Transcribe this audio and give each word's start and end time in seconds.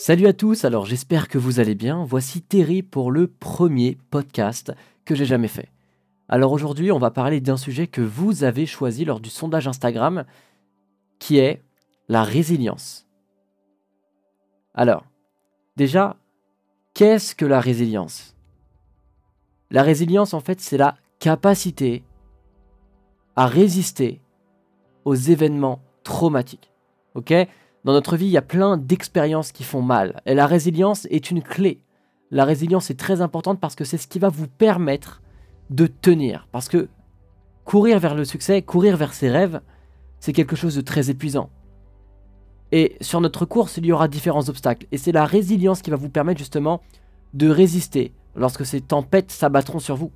Salut 0.00 0.28
à 0.28 0.32
tous, 0.32 0.64
alors 0.64 0.86
j'espère 0.86 1.26
que 1.26 1.38
vous 1.38 1.58
allez 1.58 1.74
bien. 1.74 2.04
Voici 2.04 2.40
Terry 2.40 2.84
pour 2.84 3.10
le 3.10 3.26
premier 3.26 3.98
podcast 4.10 4.72
que 5.04 5.16
j'ai 5.16 5.24
jamais 5.24 5.48
fait. 5.48 5.72
Alors 6.28 6.52
aujourd'hui, 6.52 6.92
on 6.92 7.00
va 7.00 7.10
parler 7.10 7.40
d'un 7.40 7.56
sujet 7.56 7.88
que 7.88 8.00
vous 8.00 8.44
avez 8.44 8.64
choisi 8.64 9.04
lors 9.04 9.18
du 9.18 9.28
sondage 9.28 9.66
Instagram, 9.66 10.24
qui 11.18 11.38
est 11.38 11.64
la 12.06 12.22
résilience. 12.22 13.08
Alors, 14.72 15.04
déjà, 15.74 16.14
qu'est-ce 16.94 17.34
que 17.34 17.44
la 17.44 17.58
résilience? 17.58 18.36
La 19.72 19.82
résilience, 19.82 20.32
en 20.32 20.40
fait, 20.40 20.60
c'est 20.60 20.78
la 20.78 20.94
capacité 21.18 22.04
à 23.34 23.46
résister 23.48 24.20
aux 25.04 25.16
événements 25.16 25.80
traumatiques. 26.04 26.70
Ok? 27.16 27.34
Dans 27.84 27.92
notre 27.92 28.16
vie, 28.16 28.26
il 28.26 28.32
y 28.32 28.36
a 28.36 28.42
plein 28.42 28.76
d'expériences 28.76 29.52
qui 29.52 29.64
font 29.64 29.82
mal. 29.82 30.20
Et 30.26 30.34
la 30.34 30.46
résilience 30.46 31.06
est 31.10 31.30
une 31.30 31.42
clé. 31.42 31.80
La 32.30 32.44
résilience 32.44 32.90
est 32.90 32.98
très 32.98 33.20
importante 33.20 33.60
parce 33.60 33.74
que 33.74 33.84
c'est 33.84 33.98
ce 33.98 34.08
qui 34.08 34.18
va 34.18 34.28
vous 34.28 34.48
permettre 34.48 35.22
de 35.70 35.86
tenir. 35.86 36.48
Parce 36.52 36.68
que 36.68 36.88
courir 37.64 37.98
vers 37.98 38.14
le 38.14 38.24
succès, 38.24 38.62
courir 38.62 38.96
vers 38.96 39.14
ses 39.14 39.30
rêves, 39.30 39.60
c'est 40.20 40.32
quelque 40.32 40.56
chose 40.56 40.74
de 40.74 40.80
très 40.80 41.10
épuisant. 41.10 41.50
Et 42.72 42.96
sur 43.00 43.20
notre 43.20 43.46
course, 43.46 43.78
il 43.78 43.86
y 43.86 43.92
aura 43.92 44.08
différents 44.08 44.48
obstacles. 44.48 44.86
Et 44.92 44.98
c'est 44.98 45.12
la 45.12 45.24
résilience 45.24 45.80
qui 45.80 45.90
va 45.90 45.96
vous 45.96 46.10
permettre 46.10 46.38
justement 46.38 46.82
de 47.32 47.48
résister 47.48 48.12
lorsque 48.36 48.66
ces 48.66 48.80
tempêtes 48.80 49.30
s'abattront 49.30 49.78
sur 49.78 49.96
vous. 49.96 50.10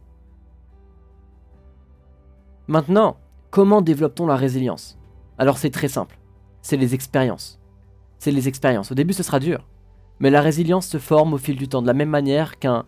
Maintenant, 2.69 3.17
comment 3.51 3.83
développe-t-on 3.83 4.27
la 4.27 4.37
résilience? 4.37 4.99
Alors 5.39 5.59
c'est 5.59 5.71
très 5.71 5.89
simple. 5.89 6.19
C'est 6.63 6.77
les 6.77 6.95
expériences. 6.95 7.61
C'est 8.19 8.31
les 8.31 8.49
expériences. 8.49 8.93
Au 8.93 8.95
début, 8.95 9.13
ce 9.13 9.23
sera 9.23 9.41
dur. 9.41 9.69
Mais 10.21 10.31
la 10.31 10.41
résilience 10.41 10.87
se 10.87 10.99
forme 10.99 11.35
au 11.35 11.39
fil 11.39 11.57
du 11.57 11.69
temps, 11.69 11.83
de 11.83 11.87
la 11.87 11.95
même 11.95 12.09
manière 12.09 12.59
qu'un 12.59 12.85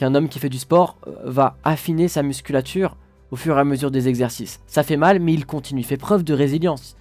homme 0.00 0.28
qui 0.28 0.40
fait 0.40 0.48
du 0.48 0.58
sport 0.58 0.98
euh, 1.06 1.12
va 1.24 1.56
affiner 1.62 2.08
sa 2.08 2.22
musculature 2.22 2.96
au 3.30 3.36
fur 3.36 3.56
et 3.56 3.60
à 3.60 3.64
mesure 3.64 3.90
des 3.90 4.08
exercices. 4.08 4.60
Ça 4.66 4.82
fait 4.82 4.96
mal, 4.96 5.20
mais 5.20 5.32
il 5.32 5.46
continue, 5.46 5.80
il 5.80 5.86
fait 5.86 5.96
preuve 5.96 6.24
de 6.24 6.34
résilience, 6.34 6.96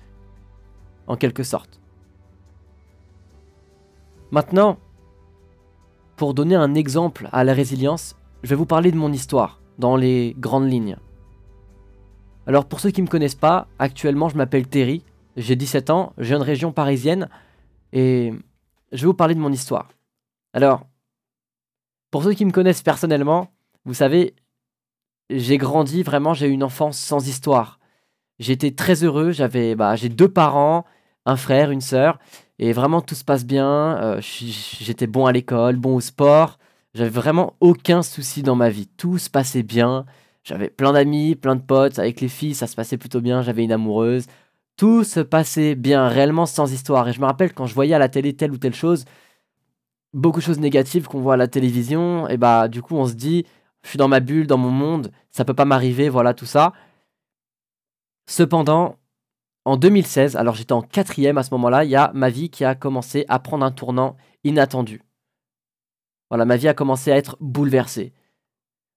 en 1.07 1.15
quelque 1.15 1.43
sorte. 1.43 1.79
Maintenant, 4.31 4.77
pour 6.15 6.33
donner 6.33 6.55
un 6.55 6.75
exemple 6.75 7.29
à 7.31 7.43
la 7.43 7.53
résilience, 7.53 8.15
je 8.43 8.49
vais 8.49 8.55
vous 8.55 8.65
parler 8.65 8.91
de 8.91 8.97
mon 8.97 9.11
histoire, 9.11 9.61
dans 9.77 9.95
les 9.95 10.35
grandes 10.39 10.69
lignes. 10.69 10.97
Alors 12.45 12.65
pour 12.65 12.79
ceux 12.79 12.91
qui 12.91 13.01
ne 13.01 13.07
me 13.07 13.11
connaissent 13.11 13.35
pas, 13.35 13.67
actuellement 13.79 14.29
je 14.29 14.37
m'appelle 14.37 14.67
Terry, 14.67 15.03
j'ai 15.37 15.55
17 15.55 15.89
ans, 15.89 16.13
je 16.17 16.25
viens 16.25 16.39
de 16.39 16.43
région 16.43 16.71
parisienne, 16.71 17.29
et 17.91 18.33
je 18.91 19.01
vais 19.01 19.07
vous 19.07 19.13
parler 19.13 19.35
de 19.35 19.39
mon 19.39 19.51
histoire. 19.51 19.89
Alors, 20.53 20.85
pour 22.11 22.23
ceux 22.23 22.33
qui 22.33 22.45
me 22.45 22.51
connaissent 22.51 22.83
personnellement, 22.83 23.51
vous 23.85 23.93
savez, 23.93 24.35
j'ai 25.29 25.57
grandi 25.57 26.03
vraiment, 26.03 26.33
j'ai 26.33 26.47
eu 26.47 26.51
une 26.51 26.63
enfance 26.63 26.97
sans 26.97 27.27
histoire. 27.27 27.79
J'étais 28.39 28.71
très 28.71 29.03
heureux, 29.03 29.31
j'avais, 29.31 29.75
bah, 29.75 29.95
j'ai 29.95 30.09
deux 30.09 30.29
parents, 30.29 30.85
un 31.25 31.35
frère, 31.35 31.71
une 31.71 31.81
sœur, 31.81 32.19
et 32.59 32.73
vraiment 32.73 33.01
tout 33.01 33.15
se 33.15 33.23
passe 33.23 33.45
bien. 33.45 33.97
Euh, 33.97 34.21
j'étais 34.21 35.07
bon 35.07 35.25
à 35.25 35.31
l'école, 35.31 35.77
bon 35.77 35.95
au 35.95 36.01
sport. 36.01 36.59
J'avais 36.93 37.09
vraiment 37.09 37.55
aucun 37.59 38.03
souci 38.03 38.43
dans 38.43 38.55
ma 38.55 38.69
vie. 38.69 38.87
Tout 38.87 39.17
se 39.17 39.29
passait 39.29 39.63
bien. 39.63 40.05
J'avais 40.43 40.69
plein 40.69 40.93
d'amis, 40.93 41.35
plein 41.35 41.55
de 41.55 41.61
potes. 41.61 41.97
Avec 41.97 42.21
les 42.21 42.27
filles, 42.27 42.53
ça 42.53 42.67
se 42.67 42.75
passait 42.75 42.97
plutôt 42.97 43.21
bien. 43.21 43.41
J'avais 43.41 43.63
une 43.63 43.71
amoureuse. 43.71 44.27
Tout 44.77 45.03
se 45.03 45.19
passait 45.19 45.75
bien, 45.75 46.07
réellement 46.07 46.45
sans 46.45 46.71
histoire. 46.71 47.07
Et 47.07 47.13
je 47.13 47.19
me 47.21 47.25
rappelle 47.25 47.53
quand 47.53 47.67
je 47.67 47.75
voyais 47.75 47.93
à 47.93 47.99
la 47.99 48.09
télé 48.09 48.35
telle 48.35 48.51
ou 48.51 48.57
telle 48.57 48.73
chose, 48.73 49.05
beaucoup 50.13 50.39
de 50.39 50.45
choses 50.45 50.59
négatives 50.59 51.07
qu'on 51.07 51.19
voit 51.19 51.35
à 51.35 51.37
la 51.37 51.47
télévision, 51.47 52.27
et 52.27 52.37
bah 52.37 52.67
du 52.67 52.81
coup 52.81 52.95
on 52.95 53.05
se 53.05 53.13
dit, 53.13 53.45
je 53.83 53.89
suis 53.89 53.97
dans 53.97 54.07
ma 54.07 54.19
bulle, 54.19 54.47
dans 54.47 54.57
mon 54.57 54.69
monde, 54.69 55.11
ça 55.31 55.45
peut 55.45 55.53
pas 55.53 55.65
m'arriver, 55.65 56.09
voilà 56.09 56.33
tout 56.33 56.45
ça. 56.45 56.73
Cependant, 58.27 58.97
en 59.65 59.77
2016, 59.77 60.35
alors 60.35 60.55
j'étais 60.55 60.73
en 60.73 60.81
quatrième 60.81 61.37
à 61.37 61.43
ce 61.43 61.53
moment-là, 61.53 61.83
il 61.83 61.89
y 61.89 61.95
a 61.95 62.11
ma 62.13 62.29
vie 62.29 62.49
qui 62.49 62.65
a 62.65 62.75
commencé 62.75 63.25
à 63.27 63.39
prendre 63.39 63.65
un 63.65 63.71
tournant 63.71 64.17
inattendu. 64.43 65.01
Voilà, 66.29 66.45
ma 66.45 66.57
vie 66.57 66.67
a 66.67 66.73
commencé 66.73 67.11
à 67.11 67.17
être 67.17 67.37
bouleversée. 67.39 68.13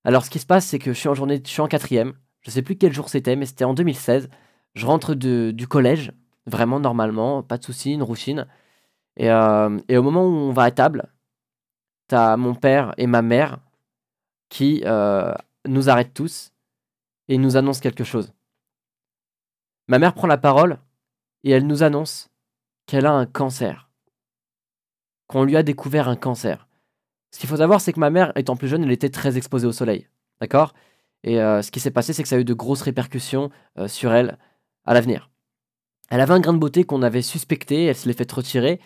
Alors 0.05 0.25
ce 0.25 0.31
qui 0.31 0.39
se 0.39 0.47
passe, 0.47 0.67
c'est 0.67 0.79
que 0.79 0.93
je 0.93 0.99
suis 0.99 1.09
en 1.09 1.15
journée, 1.15 1.41
je 1.45 1.51
suis 1.51 1.61
en 1.61 1.69
quatrième, 1.69 2.15
je 2.43 2.51
sais 2.51 2.63
plus 2.63 2.77
quel 2.77 2.93
jour 2.93 3.09
c'était, 3.09 3.37
mais 3.37 3.47
c'était 3.47 3.65
en 3.65 3.75
2016. 3.75 4.29
Je 4.77 4.85
rentre 4.85 5.15
de, 5.15 5.53
du 5.53 5.67
collège, 5.67 6.13
vraiment 6.45 6.79
normalement, 6.79 7.43
pas 7.43 7.57
de 7.57 7.65
soucis, 7.65 7.95
une 7.95 8.03
routine. 8.03 8.47
Euh, 9.21 9.81
et, 9.89 9.97
au 9.97 10.03
moment 10.03 10.25
où 10.25 10.33
on 10.33 10.53
va 10.53 10.65
à 10.65 10.71
table, 10.71 11.09
t'as 12.09 12.37
mon 12.37 12.55
père 12.55 12.93
et 12.99 13.07
ma 13.07 13.23
mère 13.23 13.59
qui 14.51 14.83
euh, 14.85 15.33
nous 15.67 15.89
arrêtent 15.89 16.13
tous 16.13 16.53
et 17.29 17.39
nous 17.39 17.57
annoncent 17.57 17.81
quelque 17.81 18.05
chose. 18.05 18.35
Ma 19.89 19.99
mère 19.99 20.13
prend 20.13 20.27
la 20.27 20.37
parole 20.37 20.79
et 21.43 21.53
elle 21.53 21.67
nous 21.67 21.83
annonce 21.83 22.29
qu'elle 22.85 23.07
a 23.07 23.13
un 23.13 23.25
cancer. 23.25 23.89
Qu'on 25.27 25.45
lui 25.45 25.57
a 25.57 25.63
découvert 25.63 26.11
un 26.11 26.17
cancer. 26.17 26.69
Ce 27.31 27.39
qu'il 27.39 27.49
faut 27.49 27.57
savoir, 27.57 27.81
c'est 27.81 27.95
que 27.95 28.01
ma 28.01 28.11
mère, 28.11 28.31
étant 28.37 28.57
plus 28.57 28.69
jeune, 28.69 28.85
elle 28.85 28.93
était 28.93 29.09
très 29.09 29.39
exposée 29.39 29.67
au 29.67 29.73
soleil. 29.73 30.07
D'accord? 30.43 30.75
Et 31.25 31.41
euh, 31.41 31.63
ce 31.63 31.71
qui 31.71 31.81
s'est 31.81 31.91
passé, 31.91 32.13
c'est 32.13 32.23
que 32.23 32.29
ça 32.29 32.37
a 32.37 32.41
eu 32.41 32.45
de 32.45 32.55
grosses 32.55 32.83
répercussions 32.83 33.51
sur 33.87 34.13
elle 34.13 34.39
à 34.87 34.95
l'avenir. 34.95 35.31
Elle 36.11 36.21
avait 36.21 36.35
un 36.35 36.41
grain 36.41 36.53
de 36.53 36.59
beauté 36.59 36.85
qu'on 36.85 37.03
avait 37.03 37.23
suspecté, 37.23 37.85
elle 37.85 37.97
se 37.97 38.07
l'est 38.07 38.17
fait 38.17 38.31
retirer, 38.31 38.81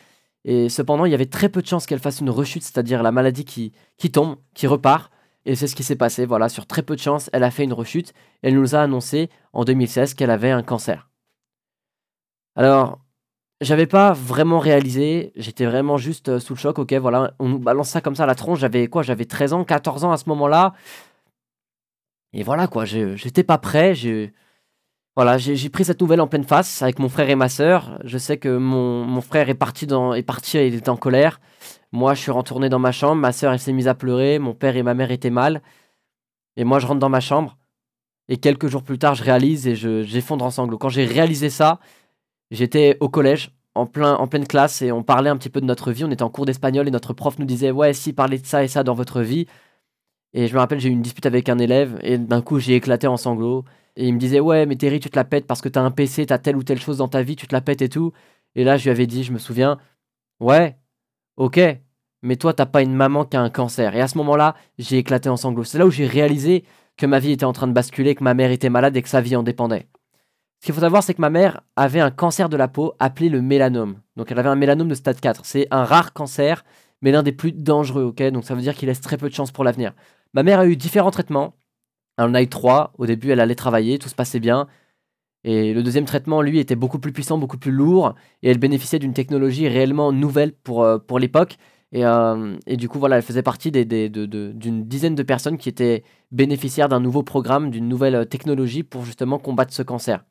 et 0.45 0.69
cependant, 0.69 1.05
il 1.05 1.13
y 1.13 1.15
avait 1.15 1.27
très 1.27 1.49
peu 1.49 1.61
de 1.61 1.67
chances 1.67 1.87
qu'elle 1.87 1.99
fasse 1.99 2.21
une 2.21 2.31
rechute, 2.31 2.63
c'est-à-dire 2.63 3.03
la 3.03 3.13
maladie 3.13 3.45
qui, 3.45 3.73
qui 3.99 4.11
tombe, 4.11 4.37
qui 4.55 4.67
repart. 4.67 5.13
Et 5.47 5.55
c'est 5.55 5.67
ce 5.67 5.77
qui 5.77 5.83
s'est 5.83 5.97
passé. 5.97 6.27
Voilà, 6.27 6.49
sur 6.49 6.67
très 6.67 6.83
peu 6.83 6.97
de 6.97 7.01
chances, 7.01 7.31
elle 7.33 7.45
a 7.45 7.51
fait 7.51 7.65
une 7.65 7.73
rechute. 7.73 8.13
Elle 8.43 8.55
nous 8.55 8.75
a 8.75 8.81
annoncé 8.81 9.31
en 9.53 9.65
2016 9.65 10.15
qu'elle 10.15 10.31
avait 10.31 10.51
un 10.51 10.63
cancer. 10.63 11.11
Alors, 12.57 13.01
j'avais 13.61 13.87
pas 13.87 14.13
vraiment 14.13 14.59
réalisé. 14.59 15.33
J'étais 15.37 15.67
vraiment 15.67 15.99
juste 15.99 16.29
euh, 16.31 16.41
sous 16.41 16.55
le 16.55 16.59
choc. 16.59 16.79
Ok, 16.79 16.93
voilà, 16.95 17.35
on 17.39 17.49
nous 17.49 17.59
balance 17.59 17.91
ça 17.91 18.01
comme 18.01 18.17
ça 18.17 18.25
à 18.25 18.27
la 18.27 18.35
tronche. 18.35 18.61
J'avais 18.61 18.89
quoi 18.89 19.03
J'avais 19.03 19.27
13 19.27 19.53
ans, 19.53 19.65
14 19.65 20.05
ans 20.05 20.13
à 20.13 20.17
ce 20.17 20.29
moment-là. 20.29 20.75
Et 22.33 22.43
voilà 22.43 22.69
quoi, 22.69 22.85
j'étais 22.85 23.43
pas 23.43 23.59
prêt. 23.59 23.95
Voilà, 25.17 25.39
j'ai 25.39 25.69
pris 25.71 25.85
cette 25.85 26.01
nouvelle 26.01 26.21
en 26.21 26.29
pleine 26.29 26.45
face 26.45 26.83
avec 26.83 26.99
mon 26.99 27.09
frère 27.09 27.29
et 27.29 27.35
ma 27.35 27.49
sœur. 27.49 27.99
Je 28.05 28.17
sais 28.17 28.39
que 28.39 28.57
mon, 28.57 29.21
frère 29.21 29.49
est 29.49 29.55
parti, 29.55 29.87
dans, 29.87 30.15
est 30.15 30.23
parti, 30.23 30.57
il 30.59 30.75
était 30.75 30.89
en 30.89 30.97
colère. 30.97 31.41
Moi, 31.93 32.15
je 32.15 32.21
suis 32.21 32.31
retourné 32.31 32.69
dans 32.69 32.79
ma 32.79 32.93
chambre. 32.93 33.21
Ma 33.21 33.33
sœur, 33.33 33.53
elle 33.53 33.59
s'est 33.59 33.73
mise 33.73 33.89
à 33.89 33.95
pleurer. 33.95 34.39
Mon 34.39 34.55
père 34.55 34.77
et 34.77 34.83
ma 34.83 34.95
mère 34.95 35.11
étaient 35.11 35.31
mal. 35.31 35.63
Et 36.57 36.65
moi, 36.65 36.79
je 36.79 36.87
rentre 36.87 37.01
dans 37.01 37.09
ma 37.09 37.21
chambre. 37.21 37.59
Et 38.29 38.37
quelques 38.39 38.69
jours 38.69 38.85
plus 38.85 38.99
tard, 38.99 39.17
je 39.17 39.25
réalise 39.25 39.67
et 39.67 39.75
j'effondre 39.75 40.45
en 40.45 40.51
sanglots. 40.51 40.79
Quand 40.79 40.89
j'ai 40.89 41.05
réalisé 41.05 41.51
ça, 41.51 41.81
j'étais 42.53 42.97
au 43.01 43.09
collège, 43.09 43.51
en, 43.75 43.87
plein, 43.87 44.15
en 44.15 44.29
pleine 44.29 44.47
classe, 44.47 44.83
et 44.83 44.93
on 44.93 45.03
parlait 45.03 45.31
un 45.31 45.37
petit 45.37 45.51
peu 45.51 45.61
de 45.61 45.67
notre 45.67 45.91
vie. 45.91 46.05
On 46.05 46.11
était 46.11 46.23
en 46.23 46.31
cours 46.31 46.47
d'espagnol 46.47 46.87
et 46.87 46.91
notre 46.93 47.13
prof 47.15 47.39
nous 47.39 47.47
disait 47.47 47.73
Ouais, 47.73 47.93
si, 47.93 48.13
parlez 48.13 48.39
de 48.39 48.47
ça 48.47 48.63
et 48.65 48.69
ça 48.69 48.85
dans 48.85 48.95
votre 48.95 49.23
vie. 49.23 49.47
Et 50.33 50.47
je 50.47 50.55
me 50.55 50.61
rappelle, 50.61 50.79
j'ai 50.81 50.89
eu 50.89 50.93
une 50.93 51.03
dispute 51.03 51.27
avec 51.27 51.49
un 51.49 51.59
élève 51.59 51.99
et 52.03 52.19
d'un 52.19 52.43
coup, 52.43 52.61
j'ai 52.61 52.77
éclaté 52.77 53.09
en 53.09 53.17
sanglots. 53.17 53.65
Et 53.97 54.09
il 54.09 54.15
me 54.15 54.19
disait, 54.19 54.41
ouais, 54.41 54.67
mais 54.67 54.77
Terry, 54.77 55.01
tu 55.01 55.11
te 55.11 55.17
la 55.17 55.25
pètes 55.25 55.47
parce 55.47 55.61
que 55.61 55.69
t'as 55.69 55.83
un 55.83 55.91
PC, 55.91 56.27
t'as 56.27 56.39
telle 56.39 56.57
ou 56.57 56.63
telle 56.63 56.81
chose 56.81 56.99
dans 56.99 57.09
ta 57.09 57.23
vie, 57.23 57.37
tu 57.37 57.47
te 57.47 57.55
la 57.55 57.61
pètes 57.61 57.83
et 57.83 57.89
tout. 57.89 58.13
Et 58.55 58.65
là, 58.65 58.77
je 58.77 58.85
lui 58.85 58.91
avais 58.91 59.07
dit, 59.07 59.25
je 59.25 59.33
me 59.33 59.39
souviens, 59.39 59.79
ouais, 60.41 60.79
ok, 61.37 61.61
mais 62.23 62.37
toi, 62.37 62.53
t'as 62.55 62.67
pas 62.67 62.83
une 62.83 62.95
maman 62.95 63.25
qui 63.25 63.37
a 63.37 63.41
un 63.43 63.51
cancer. 63.51 63.95
Et 63.97 64.01
à 64.01 64.09
ce 64.09 64.19
moment-là, 64.19 64.55
j'ai 64.79 64.99
éclaté 64.99 65.29
en 65.29 65.37
sanglots. 65.37 65.65
C'est 65.65 65.79
là 65.79 65.87
où 65.87 65.91
j'ai 65.91 66.07
réalisé 66.07 66.65
que 66.97 67.07
ma 67.07 67.19
vie 67.19 67.33
était 67.33 67.45
en 67.45 67.53
train 67.53 67.67
de 67.67 67.73
basculer, 67.73 68.15
que 68.15 68.25
ma 68.25 68.35
mère 68.35 68.51
était 68.51 68.69
malade 68.71 68.97
et 68.97 69.03
que 69.03 69.09
sa 69.09 69.21
vie 69.21 69.37
en 69.37 69.43
dépendait. 69.43 69.89
Ce 70.61 70.67
qu'il 70.67 70.75
faut 70.75 70.83
savoir, 70.83 71.03
c'est 71.03 71.15
que 71.15 71.21
ma 71.23 71.31
mère 71.31 71.63
avait 71.77 72.01
un 72.01 72.11
cancer 72.11 72.51
de 72.51 72.57
la 72.57 72.69
peau 72.69 72.95
appelé 72.99 73.31
le 73.31 73.41
mélanome. 73.41 74.01
Donc 74.17 74.31
elle 74.31 74.39
avait 74.39 74.51
un 74.51 74.57
mélanome 74.57 74.89
de 74.89 74.95
stade 74.95 75.19
4. 75.19 75.47
C'est 75.47 75.67
un 75.71 75.85
rare 75.85 76.13
cancer, 76.13 76.65
mais 77.01 77.13
l'un 77.13 77.23
des 77.23 77.33
plus 77.33 77.53
dangereux, 77.53 78.05
ok? 78.05 78.23
Donc 78.25 78.45
ça 78.45 78.55
veut 78.55 78.61
dire 78.61 78.75
qu'il 78.75 78.89
laisse 78.89 79.01
très 79.01 79.17
peu 79.17 79.31
de 79.31 79.35
chance 79.35 79.53
pour 79.53 79.65
l'avenir. 79.65 79.95
Ma 80.35 80.43
mère 80.43 80.61
a 80.61 80.67
eu 80.67 80.77
différents 80.77 81.11
traitements. 81.11 81.55
En 82.25 82.35
a 82.35 82.43
eu 82.43 82.49
trois. 82.49 82.93
Au 82.99 83.07
début, 83.07 83.31
elle 83.31 83.41
allait 83.41 83.55
travailler, 83.55 83.99
tout 83.99 84.09
se 84.09 84.15
passait 84.15 84.41
bien. 84.41 84.67
Et 85.45 85.73
le 85.73 85.83
deuxième 85.83 86.05
traitement, 86.05 86.43
lui, 86.43 86.59
était 86.59 86.77
beaucoup 86.77 86.99
plus 86.99 87.13
puissant, 87.13 87.39
beaucoup 87.39 87.59
plus 87.59 87.73
lourd. 87.73 88.15
Et 88.43 88.51
elle 88.51 88.59
bénéficiait 88.59 88.99
d'une 88.99 89.15
technologie 89.15 89.69
réellement 89.69 90.13
nouvelle 90.13 90.53
pour, 90.53 90.83
euh, 90.83 90.99
pour 90.99 91.19
l'époque. 91.19 91.57
Et, 91.93 92.05
euh, 92.05 92.57
et, 92.67 92.77
du 92.77 92.89
coup, 92.89 92.99
voilà, 92.99 93.17
elle 93.17 93.23
faisait 93.23 93.43
partie 93.43 93.73
d'une 93.73 93.85
des, 93.85 94.09
de, 94.09 94.53
dizaine 94.55 95.15
de 95.15 95.23
personnes 95.23 95.59
qui 95.59 95.69
étaient 95.69 96.05
bénéficiaires 96.31 96.89
d'un 96.89 97.01
nouveau 97.01 97.23
programme, 97.23 97.71
d'une 97.71 97.89
nouvelle 97.89 98.15
euh, 98.15 98.25
technologie 98.25 98.83
pour 98.83 99.05
justement 99.05 99.39
combattre 99.39 99.73
ce 99.73 99.83
cancer. 99.83 100.25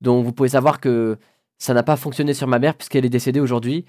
Donc, 0.00 0.24
vous 0.24 0.32
pouvez 0.32 0.50
savoir 0.50 0.80
que 0.80 1.18
ça 1.58 1.74
n'a 1.74 1.82
pas 1.82 1.96
fonctionné 1.96 2.34
sur 2.34 2.46
ma 2.46 2.58
mère 2.58 2.74
puisqu'elle 2.76 3.04
est 3.04 3.10
décédée 3.10 3.40
aujourd'hui. 3.40 3.84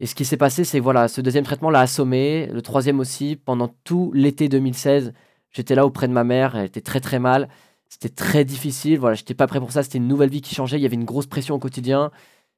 Et 0.00 0.06
ce 0.06 0.14
qui 0.14 0.24
s'est 0.24 0.36
passé, 0.36 0.64
c'est 0.64 0.80
voilà, 0.80 1.08
ce 1.08 1.20
deuxième 1.20 1.44
traitement 1.44 1.70
l'a 1.70 1.80
assommé, 1.80 2.46
le 2.52 2.62
troisième 2.62 3.00
aussi. 3.00 3.36
Pendant 3.36 3.68
tout 3.84 4.12
l'été 4.14 4.48
2016, 4.48 5.12
j'étais 5.56 5.74
là 5.74 5.86
auprès 5.86 6.06
de 6.06 6.12
ma 6.12 6.24
mère, 6.24 6.56
elle 6.56 6.66
était 6.66 6.82
très 6.82 7.00
très 7.00 7.18
mal. 7.18 7.48
C'était 7.88 8.08
très 8.10 8.44
difficile, 8.44 8.98
voilà, 8.98 9.14
j'étais 9.14 9.34
pas 9.34 9.46
prêt 9.46 9.60
pour 9.60 9.72
ça, 9.72 9.82
c'était 9.82 9.98
une 9.98 10.08
nouvelle 10.08 10.28
vie 10.30 10.42
qui 10.42 10.54
changeait, 10.54 10.78
il 10.78 10.82
y 10.82 10.86
avait 10.86 10.96
une 10.96 11.04
grosse 11.04 11.26
pression 11.26 11.54
au 11.54 11.58
quotidien. 11.58 12.10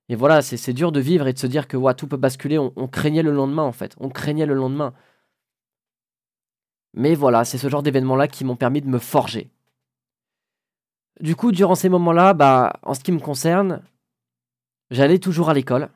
Et 0.09 0.17
voilà, 0.17 0.43
c'est 0.43 0.73
dur 0.73 0.91
de 0.93 1.01
vivre 1.01 1.27
et 1.29 1.33
de 1.35 1.39
se 1.39 1.47
dire 1.47 1.69
que 1.69 1.77
ouais, 1.77 1.95
tout 1.95 2.09
peut 2.09 2.17
basculer. 2.17 2.59
On, 2.59 2.89
craignait 2.89 3.23
le 3.23 3.33
lendemain, 3.33 3.65
en 3.65 3.73
fait. 3.73 3.95
On 4.01 4.09
craignait 4.09 4.47
le 4.47 4.55
lendemain. 4.55 4.95
Mais 6.95 7.15
voilà, 7.15 7.45
c'est 7.45 7.59
ce 7.59 7.69
genre 7.69 7.83
d'événements-là 7.83 8.29
qui 8.29 8.45
m'ont 8.45 8.57
permis 8.57 8.81
de 8.81 8.89
me 8.89 8.99
forger. 8.99 9.51
Du 11.21 11.37
coup, 11.37 11.53
durant 11.53 11.75
ces 11.75 11.89
moments-là, 11.91 12.33
bah, 12.35 12.81
en 12.83 12.95
ce 12.95 13.01
qui 13.01 13.13
me 13.13 13.19
concerne, 13.21 13.83
j'allais 14.91 15.19
toujours 15.19 15.51
à 15.51 15.55
l'école. 15.55 15.91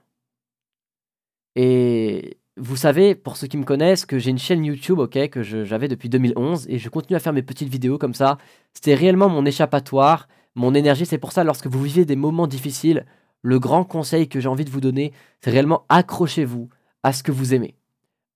Et 1.57 2.39
vous 2.57 2.77
savez, 2.77 3.15
pour 3.15 3.37
ceux 3.37 3.47
qui 3.47 3.57
me 3.57 3.65
connaissent, 3.65 4.05
que 4.05 4.19
j'ai 4.19 4.31
une 4.31 4.39
chaîne 4.39 4.65
YouTube, 4.65 4.99
ok, 4.99 5.31
que 5.31 5.43
j'avais 5.43 5.89
depuis 5.89 6.09
2011, 6.09 6.67
et 6.69 6.79
je 6.79 6.89
continue 6.89 7.17
à 7.17 7.21
faire 7.21 7.33
mes 7.33 7.43
petites 7.43 7.69
vidéos 7.69 7.99
comme 7.99 8.15
ça. 8.15 8.39
C'était 8.75 8.95
réellement 8.95 9.29
mon 9.29 9.47
échappatoire, 9.47 10.29
mon 10.55 10.75
énergie. 10.75 11.07
C'est 11.07 11.19
pour 11.19 11.33
ça, 11.33 11.45
lorsque 11.45 11.67
vous 11.67 11.83
vivez 11.83 12.05
des 12.05 12.17
moments 12.17 12.47
difficiles, 12.47 13.07
le 13.41 13.59
grand 13.59 13.85
conseil 13.85 14.29
que 14.29 14.39
j'ai 14.39 14.49
envie 14.49 14.65
de 14.65 14.71
vous 14.71 14.81
donner, 14.81 15.13
c'est 15.41 15.51
réellement 15.51 15.85
accrochez-vous 15.89 16.69
à 17.03 17.13
ce 17.13 17.23
que 17.23 17.33
vous 17.33 17.55
aimez. 17.55 17.75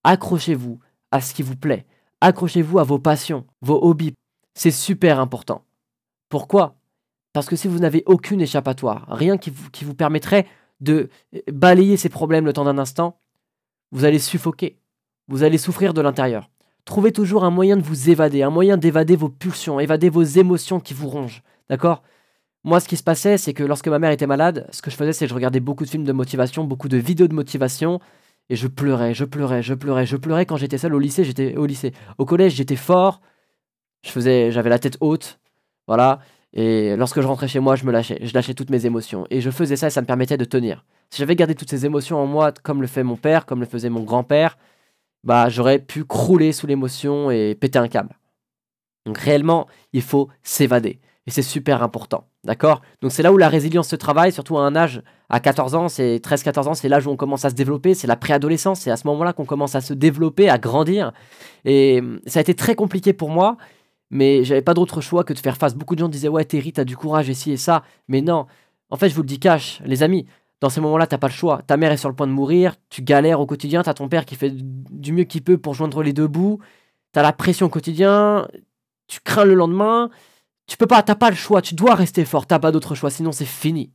Accrochez-vous 0.03 0.79
à 1.11 1.21
ce 1.21 1.33
qui 1.33 1.43
vous 1.43 1.55
plaît. 1.55 1.85
Accrochez-vous 2.21 2.79
à 2.79 2.83
vos 2.83 2.99
passions, 2.99 3.45
vos 3.61 3.79
hobbies. 3.81 4.13
C'est 4.55 4.71
super 4.71 5.19
important. 5.19 5.63
Pourquoi? 6.29 6.75
Parce 7.33 7.47
que 7.47 7.55
si 7.55 7.67
vous 7.67 7.79
n'avez 7.79 8.03
aucune 8.07 8.41
échappatoire, 8.41 9.05
rien 9.09 9.37
qui 9.37 9.51
vous, 9.51 9.69
qui 9.69 9.85
vous 9.85 9.93
permettrait 9.93 10.47
de 10.81 11.09
balayer 11.51 11.97
ces 11.97 12.09
problèmes 12.09 12.45
le 12.45 12.53
temps 12.53 12.65
d'un 12.65 12.79
instant, 12.79 13.19
vous 13.91 14.05
allez 14.05 14.19
suffoquer, 14.19 14.79
vous 15.27 15.43
allez 15.43 15.57
souffrir 15.57 15.93
de 15.93 16.01
l'intérieur. 16.01 16.49
Trouvez 16.85 17.11
toujours 17.11 17.43
un 17.43 17.49
moyen 17.49 17.75
de 17.75 17.81
vous 17.81 18.09
évader, 18.09 18.43
un 18.43 18.49
moyen 18.49 18.77
d'évader 18.77 19.15
vos 19.15 19.29
pulsions, 19.29 19.79
évader 19.79 20.09
vos 20.09 20.23
émotions 20.23 20.79
qui 20.79 20.93
vous 20.93 21.09
rongent. 21.09 21.43
D'accord? 21.69 22.01
Moi, 22.63 22.79
ce 22.79 22.87
qui 22.87 22.97
se 22.97 23.03
passait, 23.03 23.37
c'est 23.37 23.53
que 23.53 23.63
lorsque 23.63 23.87
ma 23.87 23.99
mère 23.99 24.11
était 24.11 24.27
malade, 24.27 24.67
ce 24.71 24.81
que 24.81 24.89
je 24.89 24.95
faisais, 24.95 25.13
c'est 25.13 25.25
que 25.25 25.29
je 25.29 25.35
regardais 25.35 25.59
beaucoup 25.59 25.83
de 25.83 25.89
films 25.89 26.03
de 26.03 26.11
motivation, 26.11 26.63
beaucoup 26.63 26.89
de 26.89 26.97
vidéos 26.97 27.27
de 27.27 27.33
motivation, 27.33 27.99
et 28.49 28.55
je 28.55 28.67
pleurais, 28.67 29.13
je 29.13 29.25
pleurais, 29.25 29.61
je 29.61 29.73
pleurais, 29.73 30.05
je 30.05 30.15
pleurais 30.15 30.45
quand 30.45 30.57
j'étais 30.57 30.77
seul 30.77 30.93
au 30.93 30.99
lycée, 30.99 31.23
j'étais 31.23 31.55
au 31.55 31.65
lycée. 31.65 31.93
Au 32.17 32.25
collège, 32.25 32.55
j'étais 32.55 32.75
fort, 32.75 33.21
je 34.05 34.11
faisais, 34.11 34.51
j'avais 34.51 34.69
la 34.69 34.79
tête 34.79 34.97
haute, 35.01 35.39
voilà. 35.87 36.19
Et 36.53 36.95
lorsque 36.95 37.21
je 37.21 37.27
rentrais 37.27 37.47
chez 37.47 37.59
moi, 37.59 37.75
je 37.75 37.85
me 37.85 37.91
lâchais, 37.91 38.19
je 38.21 38.33
lâchais 38.33 38.53
toutes 38.53 38.69
mes 38.69 38.85
émotions. 38.85 39.27
Et 39.29 39.41
je 39.41 39.49
faisais 39.51 39.75
ça 39.75 39.87
et 39.87 39.89
ça 39.89 40.01
me 40.01 40.07
permettait 40.07 40.37
de 40.37 40.45
tenir. 40.45 40.85
Si 41.09 41.19
j'avais 41.19 41.35
gardé 41.35 41.55
toutes 41.55 41.69
ces 41.69 41.85
émotions 41.85 42.17
en 42.17 42.25
moi, 42.25 42.51
comme 42.63 42.81
le 42.81 42.87
fait 42.87 43.03
mon 43.03 43.15
père, 43.15 43.45
comme 43.45 43.59
le 43.59 43.65
faisait 43.65 43.89
mon 43.89 44.03
grand-père, 44.03 44.57
bah 45.23 45.49
j'aurais 45.49 45.79
pu 45.79 46.05
crouler 46.05 46.51
sous 46.51 46.67
l'émotion 46.67 47.31
et 47.31 47.55
péter 47.55 47.79
un 47.79 47.87
câble. 47.87 48.17
Donc 49.05 49.17
réellement, 49.17 49.67
il 49.93 50.01
faut 50.01 50.29
s'évader. 50.43 50.99
Et 51.25 51.31
c'est 51.31 51.41
super 51.41 51.83
important. 51.83 52.27
D'accord? 52.43 52.81
Donc 53.01 53.11
c'est 53.11 53.23
là 53.23 53.33
où 53.33 53.37
la 53.37 53.49
résilience 53.49 53.89
se 53.89 53.97
travaille, 53.97 54.31
surtout 54.31 54.57
à 54.57 54.61
un 54.61 54.75
âge, 54.75 55.01
à 55.29 55.41
14 55.41 55.75
ans, 55.75 55.89
c'est 55.89 56.17
13-14 56.19 56.67
ans, 56.69 56.73
c'est 56.73 56.87
l'âge 56.87 57.05
où 57.05 57.09
on 57.09 57.17
commence 57.17 57.43
à 57.43 57.49
se 57.49 57.55
développer, 57.55 57.93
c'est 57.93 58.07
la 58.07 58.15
préadolescence, 58.15 58.81
c'est 58.81 58.91
à 58.91 58.95
ce 58.95 59.05
moment-là 59.07 59.33
qu'on 59.33 59.45
commence 59.45 59.75
à 59.75 59.81
se 59.81 59.93
développer, 59.93 60.49
à 60.49 60.57
grandir. 60.57 61.11
Et 61.65 62.01
ça 62.27 62.39
a 62.39 62.41
été 62.41 62.53
très 62.53 62.75
compliqué 62.75 63.11
pour 63.11 63.29
moi, 63.29 63.57
mais 64.09 64.45
j'avais 64.45 64.61
pas 64.61 64.73
d'autre 64.73 65.01
choix 65.01 65.25
que 65.25 65.33
de 65.33 65.39
faire 65.39 65.57
face. 65.57 65.75
Beaucoup 65.75 65.95
de 65.95 65.99
gens 65.99 66.07
disaient 66.07 66.29
Ouais, 66.29 66.45
Terry, 66.45 66.71
t'as 66.71 66.85
du 66.85 66.95
courage 66.95 67.29
et 67.29 67.33
ci 67.33 67.51
et 67.51 67.57
ça. 67.57 67.83
Mais 68.07 68.21
non, 68.21 68.45
en 68.89 68.95
fait, 68.95 69.09
je 69.09 69.15
vous 69.15 69.21
le 69.21 69.27
dis 69.27 69.39
cash, 69.39 69.81
les 69.83 70.03
amis, 70.03 70.25
dans 70.61 70.69
ces 70.69 70.81
moments-là, 70.81 71.07
t'as 71.07 71.17
pas 71.17 71.27
le 71.27 71.33
choix. 71.33 71.61
Ta 71.67 71.77
mère 71.77 71.91
est 71.91 71.97
sur 71.97 72.09
le 72.09 72.15
point 72.15 72.27
de 72.27 72.31
mourir, 72.31 72.75
tu 72.89 73.01
galères 73.01 73.39
au 73.39 73.45
quotidien, 73.45 73.83
t'as 73.83 73.93
ton 73.93 74.09
père 74.09 74.25
qui 74.25 74.35
fait 74.35 74.51
du 74.53 75.13
mieux 75.13 75.23
qu'il 75.23 75.43
peut 75.43 75.57
pour 75.57 75.73
joindre 75.73 76.01
les 76.01 76.13
deux 76.13 76.27
bouts, 76.27 76.59
t'as 77.11 77.21
la 77.21 77.33
pression 77.33 77.67
au 77.67 77.69
quotidien, 77.69 78.47
tu 79.07 79.19
crains 79.21 79.45
le 79.45 79.53
lendemain. 79.53 80.09
Tu 80.67 80.75
peux 80.75 80.87
pas, 80.87 81.01
t'as 81.01 81.15
pas 81.15 81.29
le 81.29 81.35
choix, 81.35 81.61
tu 81.61 81.75
dois 81.75 81.95
rester 81.95 82.25
fort, 82.25 82.45
t'as 82.45 82.59
pas 82.59 82.71
d'autre 82.71 82.93
choix, 82.93 83.09
sinon 83.09 83.31
c'est 83.31 83.45
fini. 83.45 83.93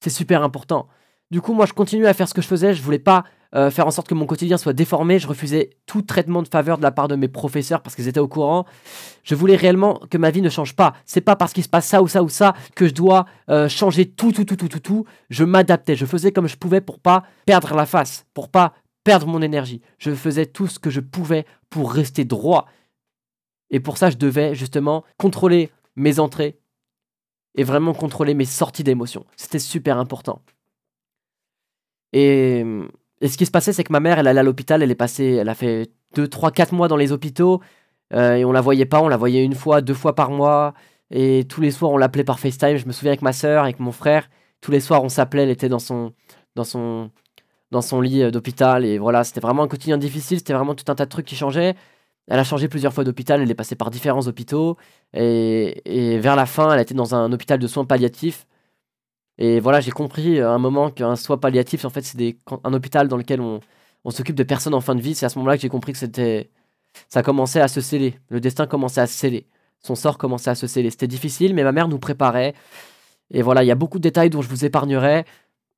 C'est 0.00 0.10
super 0.10 0.42
important. 0.42 0.88
Du 1.30 1.40
coup, 1.40 1.54
moi, 1.54 1.64
je 1.66 1.72
continue 1.72 2.06
à 2.06 2.14
faire 2.14 2.28
ce 2.28 2.34
que 2.34 2.42
je 2.42 2.46
faisais, 2.46 2.74
je 2.74 2.82
voulais 2.82 2.98
pas 2.98 3.24
euh, 3.54 3.70
faire 3.70 3.86
en 3.86 3.90
sorte 3.90 4.08
que 4.08 4.14
mon 4.14 4.26
quotidien 4.26 4.58
soit 4.58 4.72
déformé. 4.72 5.18
Je 5.18 5.26
refusais 5.26 5.70
tout 5.86 6.02
traitement 6.02 6.42
de 6.42 6.48
faveur 6.48 6.78
de 6.78 6.82
la 6.82 6.92
part 6.92 7.08
de 7.08 7.16
mes 7.16 7.28
professeurs 7.28 7.82
parce 7.82 7.96
qu'ils 7.96 8.08
étaient 8.08 8.20
au 8.20 8.28
courant. 8.28 8.64
Je 9.24 9.34
voulais 9.34 9.56
réellement 9.56 10.00
que 10.10 10.18
ma 10.18 10.30
vie 10.30 10.42
ne 10.42 10.48
change 10.48 10.76
pas. 10.76 10.94
C'est 11.04 11.20
pas 11.20 11.36
parce 11.36 11.52
qu'il 11.52 11.64
se 11.64 11.68
passe 11.68 11.86
ça 11.86 12.02
ou 12.02 12.08
ça 12.08 12.22
ou 12.22 12.28
ça 12.28 12.54
que 12.76 12.86
je 12.86 12.94
dois 12.94 13.26
euh, 13.48 13.68
changer 13.68 14.06
tout, 14.06 14.32
tout, 14.32 14.44
tout, 14.44 14.56
tout, 14.56 14.68
tout, 14.68 14.80
tout. 14.80 15.04
Je 15.30 15.44
m'adaptais. 15.44 15.96
Je 15.96 16.06
faisais 16.06 16.32
comme 16.32 16.46
je 16.46 16.56
pouvais 16.56 16.80
pour 16.80 17.00
pas 17.00 17.24
perdre 17.46 17.74
la 17.74 17.86
face, 17.86 18.26
pour 18.34 18.48
pas 18.48 18.74
perdre 19.02 19.26
mon 19.26 19.42
énergie. 19.42 19.80
Je 19.98 20.14
faisais 20.14 20.46
tout 20.46 20.68
ce 20.68 20.78
que 20.78 20.90
je 20.90 21.00
pouvais 21.00 21.44
pour 21.70 21.92
rester 21.92 22.24
droit. 22.24 22.66
Et 23.70 23.80
pour 23.80 23.98
ça, 23.98 24.10
je 24.10 24.16
devais 24.16 24.54
justement 24.54 25.04
contrôler 25.16 25.70
mes 25.96 26.18
entrées 26.20 26.58
et 27.56 27.64
vraiment 27.64 27.94
contrôler 27.94 28.34
mes 28.34 28.44
sorties 28.44 28.84
d'émotions. 28.84 29.26
C'était 29.36 29.58
super 29.58 29.98
important. 29.98 30.42
Et 32.12 32.64
et 33.20 33.28
ce 33.28 33.36
qui 33.36 33.46
se 33.46 33.50
passait, 33.50 33.72
c'est 33.72 33.84
que 33.84 33.92
ma 33.92 34.00
mère, 34.00 34.18
elle 34.18 34.26
allait 34.28 34.40
à 34.40 34.42
l'hôpital, 34.42 34.82
elle 34.82 34.90
est 34.90 34.94
passée, 34.94 35.36
elle 35.40 35.48
a 35.48 35.54
fait 35.54 35.90
2, 36.14 36.26
3, 36.28 36.50
4 36.52 36.72
mois 36.72 36.88
dans 36.88 36.96
les 36.96 37.12
hôpitaux, 37.12 37.60
euh, 38.14 38.34
et 38.36 38.44
on 38.44 38.52
la 38.52 38.60
voyait 38.60 38.86
pas, 38.86 39.00
on 39.00 39.08
la 39.08 39.16
voyait 39.16 39.44
une 39.44 39.54
fois, 39.54 39.82
deux 39.82 39.94
fois 39.94 40.14
par 40.14 40.30
mois, 40.30 40.74
et 41.10 41.44
tous 41.48 41.60
les 41.60 41.70
soirs, 41.70 41.90
on 41.92 41.98
l'appelait 41.98 42.24
par 42.24 42.40
FaceTime. 42.40 42.76
Je 42.76 42.86
me 42.86 42.92
souviens 42.92 43.10
avec 43.12 43.22
ma 43.22 43.32
soeur, 43.32 43.64
avec 43.64 43.80
mon 43.80 43.92
frère, 43.92 44.28
tous 44.60 44.70
les 44.70 44.80
soirs, 44.80 45.04
on 45.04 45.08
s'appelait, 45.08 45.42
elle 45.42 45.50
était 45.50 45.68
dans 45.68 45.78
son, 45.78 46.14
dans 46.56 46.64
son, 46.64 47.10
dans 47.70 47.82
son 47.82 48.00
lit 48.00 48.22
euh, 48.22 48.30
d'hôpital, 48.30 48.84
et 48.84 48.98
voilà, 48.98 49.24
c'était 49.24 49.40
vraiment 49.40 49.64
un 49.64 49.68
quotidien 49.68 49.98
difficile, 49.98 50.38
c'était 50.38 50.54
vraiment 50.54 50.74
tout 50.74 50.90
un 50.90 50.94
tas 50.94 51.04
de 51.04 51.10
trucs 51.10 51.26
qui 51.26 51.36
changeaient. 51.36 51.74
Elle 52.28 52.38
a 52.38 52.44
changé 52.44 52.68
plusieurs 52.68 52.94
fois 52.94 53.04
d'hôpital, 53.04 53.42
elle 53.42 53.50
est 53.50 53.54
passée 53.54 53.76
par 53.76 53.90
différents 53.90 54.26
hôpitaux, 54.28 54.76
et, 55.14 55.82
et 55.84 56.18
vers 56.18 56.36
la 56.36 56.46
fin, 56.46 56.72
elle 56.72 56.80
était 56.80 56.94
dans 56.94 57.14
un 57.14 57.32
hôpital 57.32 57.58
de 57.58 57.66
soins 57.66 57.84
palliatifs. 57.84 58.46
Et 59.40 59.58
voilà, 59.58 59.80
j'ai 59.80 59.90
compris 59.90 60.38
à 60.40 60.50
un 60.50 60.58
moment 60.58 60.90
qu'un 60.90 61.16
soin 61.16 61.38
palliatif, 61.38 61.86
en 61.86 61.90
fait, 61.90 62.02
c'est 62.02 62.36
un 62.62 62.74
hôpital 62.74 63.08
dans 63.08 63.16
lequel 63.16 63.40
on, 63.40 63.60
s'occupe 64.10 64.36
de 64.36 64.42
personnes 64.42 64.74
en 64.74 64.82
fin 64.82 64.94
de 64.94 65.00
vie. 65.00 65.14
C'est 65.14 65.26
à 65.26 65.30
ce 65.30 65.38
moment-là 65.38 65.56
que 65.56 65.62
j'ai 65.62 65.70
compris 65.70 65.92
que 65.92 65.98
c'était, 65.98 66.50
ça 67.08 67.22
commençait 67.22 67.60
à 67.60 67.68
se 67.68 67.80
sceller. 67.80 68.20
Le 68.28 68.40
destin 68.40 68.66
commençait 68.66 69.00
à 69.00 69.06
se 69.06 69.14
sceller. 69.14 69.46
Son 69.80 69.94
sort 69.94 70.18
commençait 70.18 70.50
à 70.50 70.54
se 70.54 70.66
sceller. 70.66 70.90
C'était 70.90 71.06
difficile, 71.06 71.54
mais 71.54 71.64
ma 71.64 71.72
mère 71.72 71.88
nous 71.88 71.98
préparait. 71.98 72.54
Et 73.30 73.40
voilà, 73.42 73.64
il 73.64 73.66
y 73.66 73.70
a 73.70 73.76
beaucoup 73.76 73.98
de 73.98 74.02
détails 74.02 74.28
dont 74.28 74.42
je 74.42 74.48
vous 74.48 74.66
épargnerai. 74.66 75.24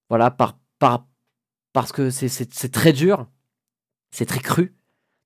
Voilà, 0.09 0.31
par, 0.33 0.59
par, 0.81 1.07
parce 1.73 1.93
que 1.93 2.11
c'est 2.11 2.73
très 2.73 2.93
dur. 2.93 3.27
C'est 4.11 4.27
très 4.27 4.41
cru. 4.41 4.75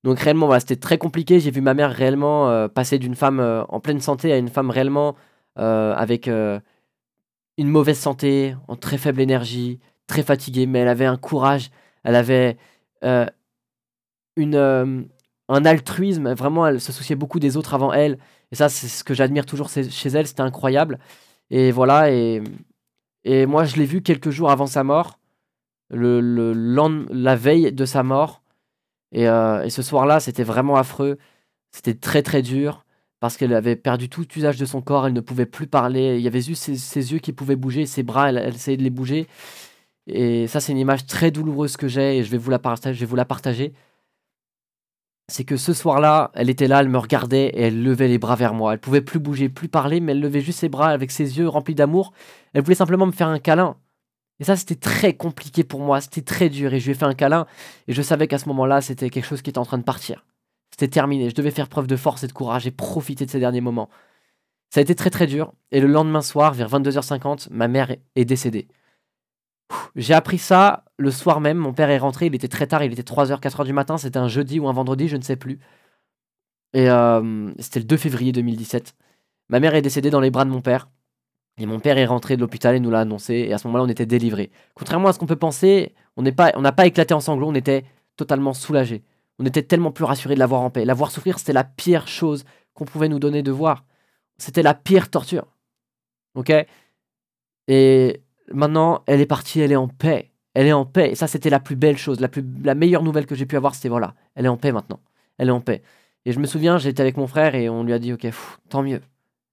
Donc 0.05 0.21
réellement, 0.21 0.47
voilà, 0.47 0.61
c'était 0.61 0.77
très 0.77 0.99
compliqué. 0.99 1.41
J'ai 1.41 1.51
vu 1.51 1.63
ma 1.63 1.75
mère 1.75 1.91
réellement 1.91 2.51
euh, 2.51 2.69
passer 2.69 2.99
d'une 2.99 3.17
femme 3.17 3.41
euh, 3.41 3.65
en 3.69 3.81
pleine 3.81 4.01
santé 4.01 4.33
à 4.33 4.37
une 4.37 4.49
femme 4.49 4.71
réellement 4.71 5.17
euh, 5.59 5.95
avec 5.95 6.31
une 7.59 7.69
mauvaise 7.69 7.99
santé, 7.99 8.57
en 8.69 8.77
très 8.77 8.99
faible 8.99 9.21
énergie, 9.21 9.81
très 10.07 10.23
fatiguée, 10.23 10.67
mais 10.67 10.81
elle 10.81 10.89
avait 10.89 11.07
un 11.07 11.17
courage, 11.17 11.71
elle 12.05 12.15
avait 12.15 12.57
euh, 13.05 13.27
une, 14.37 14.55
euh, 14.55 15.03
un 15.49 15.65
altruisme, 15.65 16.33
vraiment, 16.35 16.67
elle 16.67 16.81
se 16.81 16.93
souciait 16.93 17.17
beaucoup 17.17 17.41
des 17.41 17.57
autres 17.57 17.75
avant 17.75 17.93
elle. 17.93 18.19
Et 18.53 18.57
ça, 18.57 18.69
c'est 18.69 18.89
ce 18.89 19.05
que 19.05 19.15
j'admire 19.15 19.47
toujours 19.47 19.69
chez 19.69 20.09
elle, 20.09 20.27
c'était 20.27 20.43
incroyable. 20.43 20.99
Et 21.51 21.71
voilà, 21.73 22.11
et, 22.13 22.43
et 23.25 23.47
moi, 23.47 23.65
je 23.65 23.77
l'ai 23.77 23.87
vu 23.87 24.03
quelques 24.03 24.31
jours 24.31 24.51
avant 24.51 24.67
sa 24.67 24.85
mort, 24.85 25.19
le, 25.91 26.21
le, 26.21 26.53
la 27.11 27.37
veille 27.37 27.73
de 27.73 27.85
sa 27.85 28.03
mort. 28.03 28.43
Et, 29.13 29.29
euh, 29.29 29.63
et 29.65 29.71
ce 29.71 29.83
soir-là, 29.83 30.21
c'était 30.21 30.43
vraiment 30.45 30.77
affreux, 30.77 31.19
c'était 31.71 31.95
très 31.95 32.23
très 32.23 32.43
dur 32.43 32.86
parce 33.27 33.39
qu'elle 33.39 33.55
avait 33.55 33.75
perdu 33.75 34.09
tout 34.09 34.25
usage 34.37 34.57
de 34.57 34.65
son 34.65 34.81
corps, 34.81 35.09
elle 35.09 35.13
ne 35.13 35.21
pouvait 35.21 35.47
plus 35.47 35.67
parler, 35.67 36.15
il 36.17 36.23
y 36.23 36.29
avait 36.29 36.41
juste 36.41 36.63
ses, 36.77 37.13
yeux 37.13 37.19
qui 37.19 37.33
pouvaient 37.33 37.57
bouger, 37.57 37.85
ses 37.85 38.05
bras, 38.05 38.29
elle, 38.31 38.55
essayait 38.55 38.77
de 38.77 38.85
les 38.85 38.91
bouger. 38.91 39.27
Et 40.07 40.47
ça, 40.47 40.61
c'est 40.61 40.71
une 40.71 40.79
image 40.79 41.07
très 41.07 41.33
douloureuse 41.33 41.77
que 41.77 41.89
j'ai 41.89 42.19
et 42.19 42.23
je 42.23 42.31
vais 42.31 42.39
vous 42.39 42.53
la 42.53 42.61
partager. 42.61 42.95
Je 42.95 43.01
vais 43.01 43.07
vous 43.07 43.17
la 43.17 43.25
partager. 43.25 43.73
C'est 45.27 45.43
que 45.43 45.57
ce 45.57 45.73
soir-là, 45.73 46.31
elle 46.35 46.51
était 46.51 46.69
là, 46.69 46.83
elle 46.83 46.89
me 46.89 46.99
regardait 46.99 47.47
et 47.49 47.63
elle 47.63 47.83
levait 47.83 48.07
les 48.07 48.19
bras 48.19 48.37
vers 48.37 48.55
moi. 48.55 48.75
Elle 48.75 48.79
pouvait 48.79 49.01
plus 49.01 49.19
bouger, 49.19 49.49
plus 49.49 49.69
parler, 49.69 49.99
mais 49.99 50.13
elle 50.13 50.21
levait 50.21 50.41
juste 50.41 50.61
ses 50.61 50.69
bras 50.69 50.91
avec 50.91 51.11
ses 51.11 51.37
yeux 51.39 51.49
remplis 51.49 51.75
d'amour. 51.75 52.13
Elle 52.53 52.63
voulait 52.63 52.77
simplement 52.77 53.07
me 53.07 53.13
faire 53.13 53.27
un 53.27 53.41
câlin. 53.41 53.77
Et 54.39 54.45
ça, 54.45 54.55
c'était 54.55 54.77
très 54.77 55.15
compliqué 55.15 55.65
pour 55.65 55.81
moi, 55.81 56.01
c'était 56.01 56.23
très 56.23 56.49
dur. 56.49 56.73
Et 56.75 56.79
je 56.79 56.85
lui 56.85 56.93
ai 56.93 56.95
fait 56.95 57.07
un 57.07 57.15
câlin 57.15 57.47
et 57.89 57.93
je 57.93 58.03
savais 58.03 58.29
qu'à 58.29 58.39
ce 58.39 58.49
moment-là, 58.51 58.81
c'était 58.83 59.11
quelque 59.11 59.27
chose 59.27 59.43
qui 59.43 59.51
était 59.51 59.59
en 59.59 59.65
train 59.65 59.79
de 59.79 59.83
partir. 59.83 60.25
C'était 60.79 60.93
terminé. 60.93 61.31
Je 61.31 61.35
devais 61.35 61.51
faire 61.51 61.69
preuve 61.69 61.87
de 61.87 61.97
force 61.97 62.23
et 62.23 62.27
de 62.27 62.33
courage 62.33 62.67
et 62.67 62.71
profiter 62.71 63.25
de 63.25 63.31
ces 63.31 63.41
derniers 63.41 63.63
moments. 63.63 63.89
Ça 64.71 64.81
a 64.81 64.83
été 64.83 64.95
très 64.95 65.09
très 65.09 65.27
dur. 65.27 65.55
Et 65.73 65.81
le 65.81 65.87
lendemain 65.87 66.21
soir, 66.21 66.53
vers 66.53 66.69
22h50, 66.69 67.49
ma 67.51 67.67
mère 67.67 67.97
est 68.15 68.25
décédée. 68.27 68.69
J'ai 69.97 70.13
appris 70.13 70.39
ça 70.39 70.85
le 70.99 71.11
soir 71.11 71.41
même. 71.41 71.57
Mon 71.57 71.73
père 71.73 71.89
est 71.89 71.99
rentré. 71.99 72.27
Il 72.27 72.35
était 72.35 72.49
très 72.49 72.67
tard. 72.67 72.85
Il 72.85 72.93
était 72.93 73.03
3h, 73.03 73.41
4h 73.41 73.65
du 73.65 73.73
matin. 73.73 73.97
C'était 73.97 74.19
un 74.19 74.29
jeudi 74.29 74.61
ou 74.61 74.69
un 74.69 74.73
vendredi, 74.73 75.09
je 75.09 75.17
ne 75.17 75.23
sais 75.23 75.37
plus. 75.37 75.61
Et 76.75 76.91
euh, 76.91 77.51
c'était 77.59 77.81
le 77.81 77.87
2 77.87 77.97
février 77.97 78.33
2017. 78.33 78.95
Ma 79.49 79.61
mère 79.61 79.75
est 79.75 79.83
décédée 79.83 80.11
dans 80.11 80.21
les 80.21 80.31
bras 80.31 80.45
de 80.45 80.51
mon 80.51 80.61
père. 80.61 80.91
Et 81.59 81.65
mon 81.65 81.81
père 81.81 81.97
est 81.97 82.05
rentré 82.05 82.37
de 82.37 82.43
l'hôpital 82.43 82.75
et 82.75 82.81
nous 82.81 82.91
l'a 82.91 83.01
annoncé. 83.01 83.35
Et 83.35 83.55
à 83.55 83.59
ce 83.59 83.67
moment-là, 83.69 83.85
on 83.85 83.89
était 83.89 84.05
délivrés. 84.05 84.51
Contrairement 84.75 85.09
à 85.09 85.15
ce 85.15 85.19
qu'on 85.19 85.27
peut 85.27 85.37
penser, 85.37 85.95
on 86.19 86.23
n'a 86.23 86.33
pas, 86.33 86.53
pas 86.53 86.87
éclaté 86.87 87.15
en 87.15 87.21
sanglots. 87.21 87.49
On 87.49 87.55
était 87.55 87.85
totalement 88.17 88.53
soulagés. 88.53 89.03
On 89.39 89.45
était 89.45 89.63
tellement 89.63 89.93
plus 89.93 90.05
rassurés 90.05 90.35
de 90.35 90.41
la 90.41 90.47
voir 90.47 90.63
en 90.63 90.71
paix. 90.71 90.85
La 90.85 90.95
voir 90.95 91.11
souffrir, 91.11 91.39
c'était 91.39 91.53
la 91.53 91.65
pire 91.65 92.09
chose 92.09 92.45
qu'on 92.75 92.85
pouvait 92.85 93.09
nous 93.09 93.19
donner 93.19 93.43
de 93.43 93.51
voir. 93.51 93.85
C'était 94.39 94.63
la 94.63 94.75
pire 94.75 95.11
torture. 95.11 95.47
Ok? 96.35 96.53
Et 97.69 98.23
maintenant, 98.53 99.03
elle 99.07 99.21
est 99.21 99.27
partie, 99.27 99.61
elle 99.61 99.73
est 99.73 99.77
en 99.77 99.89
paix. 99.89 100.31
Elle 100.55 100.67
est 100.67 100.73
en 100.73 100.87
paix. 100.87 101.11
Et 101.11 101.15
ça, 101.15 101.27
c'était 101.27 101.51
la 101.51 101.61
plus 101.61 101.77
belle 101.77 101.99
chose, 101.99 102.21
la, 102.21 102.29
plus, 102.29 102.45
la 102.63 102.75
meilleure 102.75 103.03
nouvelle 103.03 103.27
que 103.27 103.35
j'ai 103.35 103.47
pu 103.47 103.57
avoir, 103.57 103.75
c'était 103.75 103.89
voilà, 103.89 104.15
elle 104.35 104.47
est 104.47 104.49
en 104.49 104.57
paix 104.57 104.73
maintenant. 104.73 105.01
Elle 105.39 105.49
est 105.49 105.53
en 105.53 105.61
paix. 105.61 105.83
Et 106.25 106.33
je 106.33 106.41
me 106.41 106.47
souviens, 106.47 106.79
j'étais 106.79 107.03
avec 107.03 107.17
mon 107.17 107.27
frère 107.27 107.55
et 107.55 107.69
on 107.69 107.85
lui 107.85 107.93
a 107.93 107.99
dit, 107.99 108.13
ok, 108.13 108.27
tant 108.69 108.83
mieux, 108.83 109.03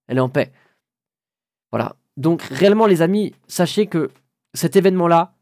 elle 0.08 0.18
est 0.18 0.22
en 0.22 0.30
paix. 0.30 0.54
Voilà. 1.72 1.96
Donc 2.16 2.42
réellement, 2.44 2.86
les 2.86 3.02
amis, 3.02 3.34
sachez 3.48 3.88
que 3.88 4.12
cet 4.54 4.76
événement-là, 4.76 5.33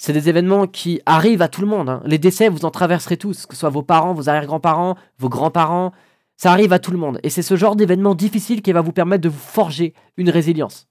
c'est 0.00 0.14
des 0.14 0.30
événements 0.30 0.66
qui 0.66 1.02
arrivent 1.04 1.42
à 1.42 1.48
tout 1.48 1.60
le 1.60 1.66
monde. 1.66 1.90
Hein. 1.90 2.02
Les 2.06 2.16
décès, 2.16 2.48
vous 2.48 2.64
en 2.64 2.70
traverserez 2.70 3.18
tous, 3.18 3.44
que 3.44 3.54
ce 3.54 3.60
soit 3.60 3.68
vos 3.68 3.82
parents, 3.82 4.14
vos 4.14 4.30
arrière-grands-parents, 4.30 4.96
vos 5.18 5.28
grands-parents. 5.28 5.92
Ça 6.38 6.52
arrive 6.52 6.72
à 6.72 6.78
tout 6.78 6.90
le 6.90 6.96
monde. 6.96 7.20
Et 7.22 7.28
c'est 7.28 7.42
ce 7.42 7.54
genre 7.54 7.76
d'événement 7.76 8.14
difficile 8.14 8.62
qui 8.62 8.72
va 8.72 8.80
vous 8.80 8.92
permettre 8.92 9.20
de 9.20 9.28
vous 9.28 9.38
forger 9.38 9.92
une 10.16 10.30
résilience. 10.30 10.88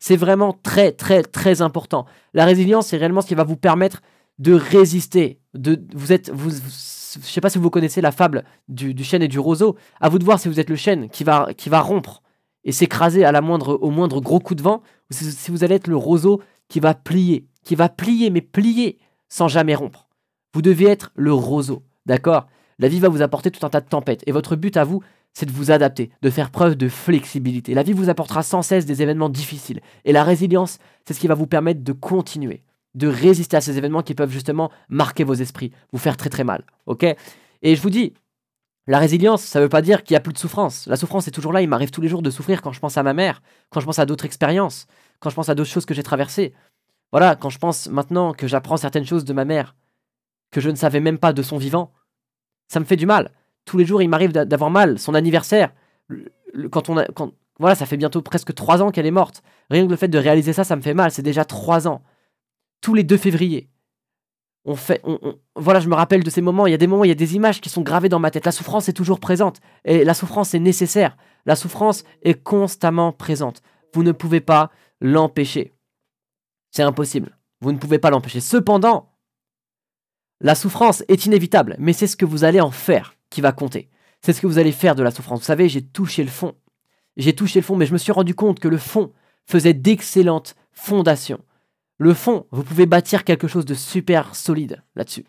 C'est 0.00 0.16
vraiment 0.16 0.52
très, 0.52 0.90
très, 0.90 1.22
très 1.22 1.62
important. 1.62 2.06
La 2.32 2.44
résilience, 2.44 2.88
c'est 2.88 2.96
réellement 2.96 3.20
ce 3.20 3.28
qui 3.28 3.36
va 3.36 3.44
vous 3.44 3.56
permettre 3.56 4.02
de 4.40 4.52
résister. 4.52 5.38
De, 5.54 5.80
vous 5.94 6.12
êtes, 6.12 6.28
vous, 6.30 6.50
je 6.50 6.56
ne 6.56 7.22
sais 7.22 7.40
pas 7.40 7.50
si 7.50 7.58
vous 7.58 7.70
connaissez 7.70 8.00
la 8.00 8.10
fable 8.10 8.42
du, 8.66 9.04
chêne 9.04 9.22
et 9.22 9.28
du 9.28 9.38
roseau. 9.38 9.76
À 10.00 10.08
vous 10.08 10.18
de 10.18 10.24
voir 10.24 10.40
si 10.40 10.48
vous 10.48 10.58
êtes 10.58 10.70
le 10.70 10.76
chêne 10.76 11.08
qui 11.08 11.22
va, 11.22 11.50
qui 11.56 11.68
va 11.68 11.80
rompre 11.80 12.20
et 12.64 12.72
s'écraser 12.72 13.24
à 13.24 13.30
la 13.30 13.42
moindre, 13.42 13.78
au 13.80 13.90
moindre 13.90 14.20
gros 14.20 14.40
coup 14.40 14.56
de 14.56 14.62
vent, 14.62 14.82
ou 15.12 15.14
si 15.14 15.52
vous 15.52 15.62
allez 15.62 15.76
être 15.76 15.86
le 15.86 15.96
roseau 15.96 16.42
qui 16.68 16.80
va 16.80 16.94
plier, 16.94 17.46
qui 17.64 17.74
va 17.74 17.88
plier, 17.88 18.30
mais 18.30 18.40
plier 18.40 18.98
sans 19.28 19.48
jamais 19.48 19.74
rompre. 19.74 20.08
Vous 20.52 20.62
devez 20.62 20.86
être 20.86 21.10
le 21.16 21.32
roseau, 21.32 21.82
d'accord? 22.06 22.46
La 22.78 22.88
vie 22.88 23.00
va 23.00 23.08
vous 23.08 23.22
apporter 23.22 23.50
tout 23.50 23.64
un 23.66 23.70
tas 23.70 23.80
de 23.80 23.88
tempêtes, 23.88 24.22
et 24.26 24.32
votre 24.32 24.56
but 24.56 24.76
à 24.76 24.84
vous, 24.84 25.02
c'est 25.32 25.46
de 25.46 25.52
vous 25.52 25.70
adapter, 25.70 26.10
de 26.22 26.30
faire 26.30 26.50
preuve 26.50 26.76
de 26.76 26.88
flexibilité. 26.88 27.74
La 27.74 27.82
vie 27.82 27.92
vous 27.92 28.08
apportera 28.08 28.42
sans 28.42 28.62
cesse 28.62 28.86
des 28.86 29.02
événements 29.02 29.28
difficiles, 29.28 29.80
et 30.04 30.12
la 30.12 30.22
résilience, 30.22 30.78
c'est 31.04 31.14
ce 31.14 31.20
qui 31.20 31.26
va 31.26 31.34
vous 31.34 31.46
permettre 31.46 31.82
de 31.82 31.92
continuer, 31.92 32.62
de 32.94 33.08
résister 33.08 33.56
à 33.56 33.60
ces 33.60 33.78
événements 33.78 34.02
qui 34.02 34.14
peuvent 34.14 34.30
justement 34.30 34.70
marquer 34.88 35.24
vos 35.24 35.34
esprits, 35.34 35.72
vous 35.92 35.98
faire 35.98 36.16
très 36.16 36.30
très 36.30 36.44
mal, 36.44 36.64
ok? 36.86 37.04
Et 37.62 37.74
je 37.74 37.82
vous 37.82 37.90
dis, 37.90 38.12
la 38.86 38.98
résilience, 38.98 39.42
ça 39.42 39.58
ne 39.58 39.64
veut 39.64 39.70
pas 39.70 39.82
dire 39.82 40.04
qu'il 40.04 40.12
n'y 40.14 40.18
a 40.18 40.20
plus 40.20 40.34
de 40.34 40.38
souffrance. 40.38 40.86
La 40.86 40.96
souffrance 40.96 41.26
est 41.26 41.30
toujours 41.30 41.52
là, 41.52 41.62
il 41.62 41.68
m'arrive 41.68 41.90
tous 41.90 42.02
les 42.02 42.08
jours 42.08 42.22
de 42.22 42.30
souffrir 42.30 42.60
quand 42.60 42.72
je 42.72 42.80
pense 42.80 42.98
à 42.98 43.02
ma 43.02 43.14
mère, 43.14 43.42
quand 43.70 43.80
je 43.80 43.86
pense 43.86 43.98
à 43.98 44.06
d'autres 44.06 44.26
expériences, 44.26 44.86
quand 45.20 45.30
je 45.30 45.34
pense 45.34 45.48
à 45.48 45.54
d'autres 45.54 45.70
choses 45.70 45.86
que 45.86 45.94
j'ai 45.94 46.02
traversées. 46.02 46.52
Voilà, 47.14 47.36
quand 47.36 47.48
je 47.48 47.60
pense 47.60 47.86
maintenant 47.86 48.32
que 48.32 48.48
j'apprends 48.48 48.76
certaines 48.76 49.06
choses 49.06 49.24
de 49.24 49.32
ma 49.32 49.44
mère, 49.44 49.76
que 50.50 50.60
je 50.60 50.68
ne 50.68 50.74
savais 50.74 50.98
même 50.98 51.18
pas 51.18 51.32
de 51.32 51.42
son 51.42 51.58
vivant, 51.58 51.92
ça 52.66 52.80
me 52.80 52.84
fait 52.84 52.96
du 52.96 53.06
mal. 53.06 53.30
Tous 53.64 53.78
les 53.78 53.84
jours, 53.84 54.02
il 54.02 54.08
m'arrive 54.08 54.32
d'avoir 54.32 54.68
mal. 54.68 54.98
Son 54.98 55.14
anniversaire, 55.14 55.72
quand 56.72 56.88
on 56.88 56.96
a, 56.96 57.04
quand, 57.04 57.30
voilà, 57.60 57.76
ça 57.76 57.86
fait 57.86 57.96
bientôt 57.96 58.20
presque 58.20 58.52
trois 58.52 58.82
ans 58.82 58.90
qu'elle 58.90 59.06
est 59.06 59.12
morte. 59.12 59.44
Rien 59.70 59.86
que 59.86 59.90
le 59.90 59.96
fait 59.96 60.08
de 60.08 60.18
réaliser 60.18 60.52
ça, 60.52 60.64
ça 60.64 60.74
me 60.74 60.82
fait 60.82 60.92
mal. 60.92 61.12
C'est 61.12 61.22
déjà 61.22 61.44
trois 61.44 61.86
ans. 61.86 62.02
Tous 62.80 62.94
les 62.94 63.04
2 63.04 63.16
février. 63.16 63.70
On 64.64 64.74
fait, 64.74 65.00
voilà, 65.54 65.78
je 65.78 65.88
me 65.88 65.94
rappelle 65.94 66.24
de 66.24 66.30
ces 66.30 66.42
moments. 66.42 66.66
Il 66.66 66.72
y 66.72 66.74
a 66.74 66.78
des 66.78 66.88
moments, 66.88 67.04
il 67.04 67.08
y 67.10 67.12
a 67.12 67.14
des 67.14 67.36
images 67.36 67.60
qui 67.60 67.68
sont 67.68 67.82
gravées 67.82 68.08
dans 68.08 68.18
ma 68.18 68.32
tête. 68.32 68.44
La 68.44 68.50
souffrance 68.50 68.88
est 68.88 68.92
toujours 68.92 69.20
présente. 69.20 69.60
Et 69.84 70.02
la 70.02 70.14
souffrance 70.14 70.52
est 70.52 70.58
nécessaire. 70.58 71.16
La 71.46 71.54
souffrance 71.54 72.02
est 72.22 72.42
constamment 72.42 73.12
présente. 73.12 73.62
Vous 73.92 74.02
ne 74.02 74.10
pouvez 74.10 74.40
pas 74.40 74.72
l'empêcher. 75.00 75.73
C'est 76.74 76.82
impossible. 76.82 77.38
Vous 77.60 77.70
ne 77.70 77.78
pouvez 77.78 78.00
pas 78.00 78.10
l'empêcher. 78.10 78.40
Cependant, 78.40 79.12
la 80.40 80.56
souffrance 80.56 81.04
est 81.06 81.24
inévitable, 81.24 81.76
mais 81.78 81.92
c'est 81.92 82.08
ce 82.08 82.16
que 82.16 82.24
vous 82.24 82.42
allez 82.42 82.60
en 82.60 82.72
faire 82.72 83.14
qui 83.30 83.40
va 83.40 83.52
compter. 83.52 83.90
C'est 84.22 84.32
ce 84.32 84.40
que 84.40 84.48
vous 84.48 84.58
allez 84.58 84.72
faire 84.72 84.96
de 84.96 85.04
la 85.04 85.12
souffrance. 85.12 85.38
Vous 85.38 85.44
savez, 85.44 85.68
j'ai 85.68 85.82
touché 85.82 86.24
le 86.24 86.30
fond. 86.30 86.56
J'ai 87.16 87.32
touché 87.32 87.60
le 87.60 87.64
fond, 87.64 87.76
mais 87.76 87.86
je 87.86 87.92
me 87.92 87.98
suis 87.98 88.10
rendu 88.10 88.34
compte 88.34 88.58
que 88.58 88.66
le 88.66 88.78
fond 88.78 89.12
faisait 89.46 89.72
d'excellentes 89.72 90.56
fondations. 90.72 91.44
Le 91.98 92.12
fond, 92.12 92.48
vous 92.50 92.64
pouvez 92.64 92.86
bâtir 92.86 93.22
quelque 93.22 93.46
chose 93.46 93.66
de 93.66 93.74
super 93.74 94.34
solide 94.34 94.82
là-dessus. 94.96 95.26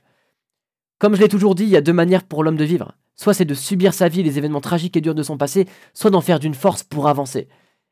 Comme 0.98 1.14
je 1.14 1.22
l'ai 1.22 1.30
toujours 1.30 1.54
dit, 1.54 1.66
il 1.66 1.70
y 1.70 1.78
a 1.78 1.82
deux 1.82 1.94
manières 1.94 2.24
pour 2.24 2.44
l'homme 2.44 2.58
de 2.58 2.66
vivre. 2.66 2.98
Soit 3.16 3.36
c'est 3.36 3.46
de 3.46 3.54
subir 3.54 3.94
sa 3.94 4.10
vie, 4.10 4.24
les 4.24 4.40
événements 4.40 4.62
tragiques 4.62 4.98
et 4.98 5.02
durs 5.02 5.14
de 5.14 5.22
son 5.22 5.38
passé, 5.38 5.68
soit 5.94 6.10
d'en 6.10 6.22
faire 6.22 6.40
d'une 6.40 6.56
force 6.56 6.82
pour 6.82 7.08
avancer. 7.08 7.48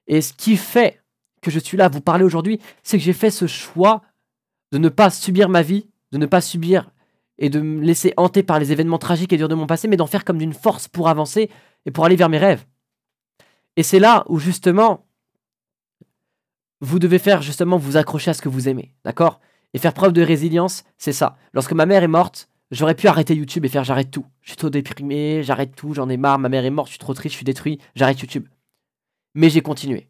Et 0.07 0.21
ce 0.21 0.33
qui 0.33 0.57
fait 0.57 1.02
que 1.43 1.51
je 1.51 1.59
suis 1.59 1.77
là 1.77 1.85
à 1.85 1.89
vous 1.89 2.01
parler 2.01 2.23
aujourd'hui, 2.23 2.59
c'est 2.81 2.97
que 2.97 3.03
j'ai 3.03 3.13
fait 3.13 3.31
ce 3.31 3.45
choix 3.45 4.01
de 4.71 4.77
ne 4.79 4.89
pas 4.89 5.09
subir 5.11 5.49
ma 5.49 5.61
vie, 5.61 5.87
de 6.11 6.17
ne 6.17 6.25
pas 6.25 6.41
subir 6.41 6.89
et 7.37 7.49
de 7.49 7.59
me 7.59 7.83
laisser 7.83 8.13
hanter 8.17 8.43
par 8.43 8.59
les 8.59 8.71
événements 8.71 8.97
tragiques 8.97 9.33
et 9.33 9.37
durs 9.37 9.47
de 9.47 9.55
mon 9.55 9.67
passé, 9.67 9.87
mais 9.87 9.97
d'en 9.97 10.07
faire 10.07 10.25
comme 10.25 10.37
d'une 10.37 10.53
force 10.53 10.87
pour 10.87 11.09
avancer 11.09 11.49
et 11.85 11.91
pour 11.91 12.05
aller 12.05 12.15
vers 12.15 12.29
mes 12.29 12.37
rêves. 12.37 12.65
Et 13.75 13.83
c'est 13.83 13.99
là 13.99 14.23
où 14.27 14.39
justement, 14.39 15.05
vous 16.81 16.99
devez 16.99 17.19
faire 17.19 17.41
justement 17.41 17.77
vous 17.77 17.97
accrocher 17.97 18.31
à 18.31 18.33
ce 18.33 18.41
que 18.41 18.49
vous 18.49 18.67
aimez, 18.69 18.93
d'accord? 19.03 19.39
Et 19.73 19.79
faire 19.79 19.93
preuve 19.93 20.13
de 20.13 20.21
résilience, 20.21 20.83
c'est 20.97 21.13
ça. 21.13 21.37
Lorsque 21.53 21.73
ma 21.73 21.85
mère 21.85 22.03
est 22.03 22.07
morte, 22.07 22.49
j'aurais 22.69 22.95
pu 22.95 23.07
arrêter 23.07 23.35
YouTube 23.35 23.65
et 23.65 23.69
faire 23.69 23.83
j'arrête 23.83 24.11
tout. 24.11 24.25
Je 24.41 24.49
suis 24.49 24.57
trop 24.57 24.69
déprimé, 24.69 25.41
j'arrête 25.43 25.75
tout, 25.75 25.93
j'en 25.93 26.09
ai 26.09 26.17
marre, 26.17 26.37
ma 26.39 26.49
mère 26.49 26.65
est 26.65 26.69
morte, 26.69 26.89
je 26.89 26.93
suis 26.93 26.99
trop 26.99 27.13
triste, 27.13 27.33
je 27.33 27.37
suis 27.37 27.45
détruit, 27.45 27.79
j'arrête 27.95 28.19
YouTube. 28.19 28.47
Mais 29.33 29.49
j'ai 29.49 29.61
continué. 29.61 30.07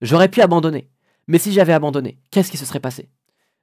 J'aurais 0.00 0.28
pu 0.28 0.40
abandonner. 0.40 0.88
Mais 1.26 1.38
si 1.38 1.52
j'avais 1.52 1.72
abandonné, 1.72 2.18
qu'est-ce 2.30 2.50
qui 2.50 2.56
se 2.56 2.64
serait 2.64 2.80
passé? 2.80 3.08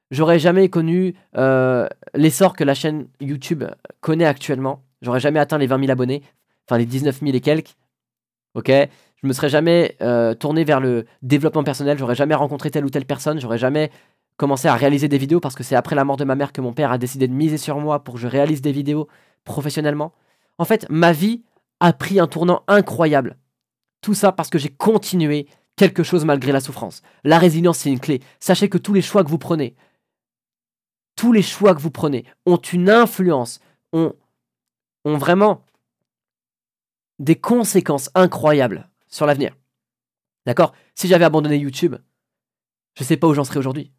J'aurais 0.10 0.40
jamais 0.40 0.70
connu 0.70 1.16
euh, 1.36 1.88
l'essor 2.14 2.56
que 2.56 2.64
la 2.64 2.74
chaîne 2.74 3.08
YouTube 3.20 3.64
connaît 4.00 4.26
actuellement. 4.26 4.84
J'aurais 5.02 5.20
jamais 5.20 5.40
atteint 5.40 5.58
les 5.58 5.68
20 5.68 5.80
000 5.80 5.92
abonnés, 5.92 6.24
enfin 6.66 6.78
les 6.78 6.86
19 6.86 7.20
000 7.20 7.36
et 7.36 7.42
quelques. 7.42 7.76
Ok? 8.56 8.72
Je 9.22 9.28
me 9.28 9.34
serais 9.34 9.50
jamais 9.50 9.96
euh, 10.02 10.34
tourné 10.34 10.64
vers 10.64 10.80
le 10.80 11.06
développement 11.24 11.64
personnel. 11.64 11.98
J'aurais 11.98 12.16
jamais 12.16 12.36
rencontré 12.36 12.72
telle 12.72 12.86
ou 12.86 12.90
telle 12.90 13.06
personne. 13.06 13.40
J'aurais 13.40 13.58
jamais 13.58 13.92
commencé 14.38 14.68
à 14.68 14.76
réaliser 14.76 15.08
des 15.08 15.18
vidéos 15.18 15.40
parce 15.40 15.56
que 15.56 15.64
c'est 15.64 15.76
après 15.76 15.96
la 15.96 16.06
mort 16.06 16.18
de 16.18 16.24
ma 16.24 16.36
mère 16.36 16.54
que 16.54 16.62
mon 16.62 16.72
père 16.72 16.92
a 16.92 16.98
décidé 16.98 17.28
de 17.28 17.34
miser 17.34 17.58
sur 17.58 17.80
moi 17.80 18.04
pour 18.04 18.14
que 18.14 18.20
je 18.20 18.28
réalise 18.28 18.62
des 18.62 18.72
vidéos 18.72 19.08
professionnellement. 19.44 20.14
En 20.60 20.66
fait, 20.66 20.86
ma 20.90 21.12
vie 21.12 21.44
a 21.80 21.94
pris 21.94 22.20
un 22.20 22.28
tournant 22.28 22.64
incroyable. 22.68 23.38
Tout 24.02 24.14
ça 24.14 24.32
parce 24.32 24.50
que 24.50 24.60
j'ai 24.60 24.70
continué 24.70 25.48
quelque 25.78 26.04
chose 26.04 26.26
malgré 26.26 26.52
la 26.52 26.60
souffrance. 26.60 27.02
La 27.24 27.40
résilience, 27.40 27.78
c'est 27.78 27.92
une 27.92 28.02
clé. 28.02 28.22
Sachez 28.42 28.68
que 28.68 28.78
tous 28.78 28.94
les 28.94 29.02
choix 29.02 29.24
que 29.24 29.30
vous 29.30 29.38
prenez, 29.38 29.76
tous 31.16 31.32
les 31.32 31.42
choix 31.42 31.74
que 31.74 31.80
vous 31.80 31.92
prenez 31.92 32.26
ont 32.46 32.58
une 32.58 32.90
influence, 32.90 33.62
ont, 33.94 34.14
ont 35.06 35.18
vraiment 35.18 35.64
des 37.20 37.40
conséquences 37.40 38.10
incroyables 38.14 38.90
sur 39.08 39.26
l'avenir. 39.26 39.56
D'accord? 40.46 40.74
Si 40.96 41.08
j'avais 41.08 41.26
abandonné 41.26 41.58
YouTube, 41.58 41.96
je 42.96 43.04
ne 43.04 43.08
sais 43.08 43.18
pas 43.18 43.28
où 43.28 43.34
j'en 43.34 43.44
serais 43.44 43.60
aujourd'hui. 43.60 43.92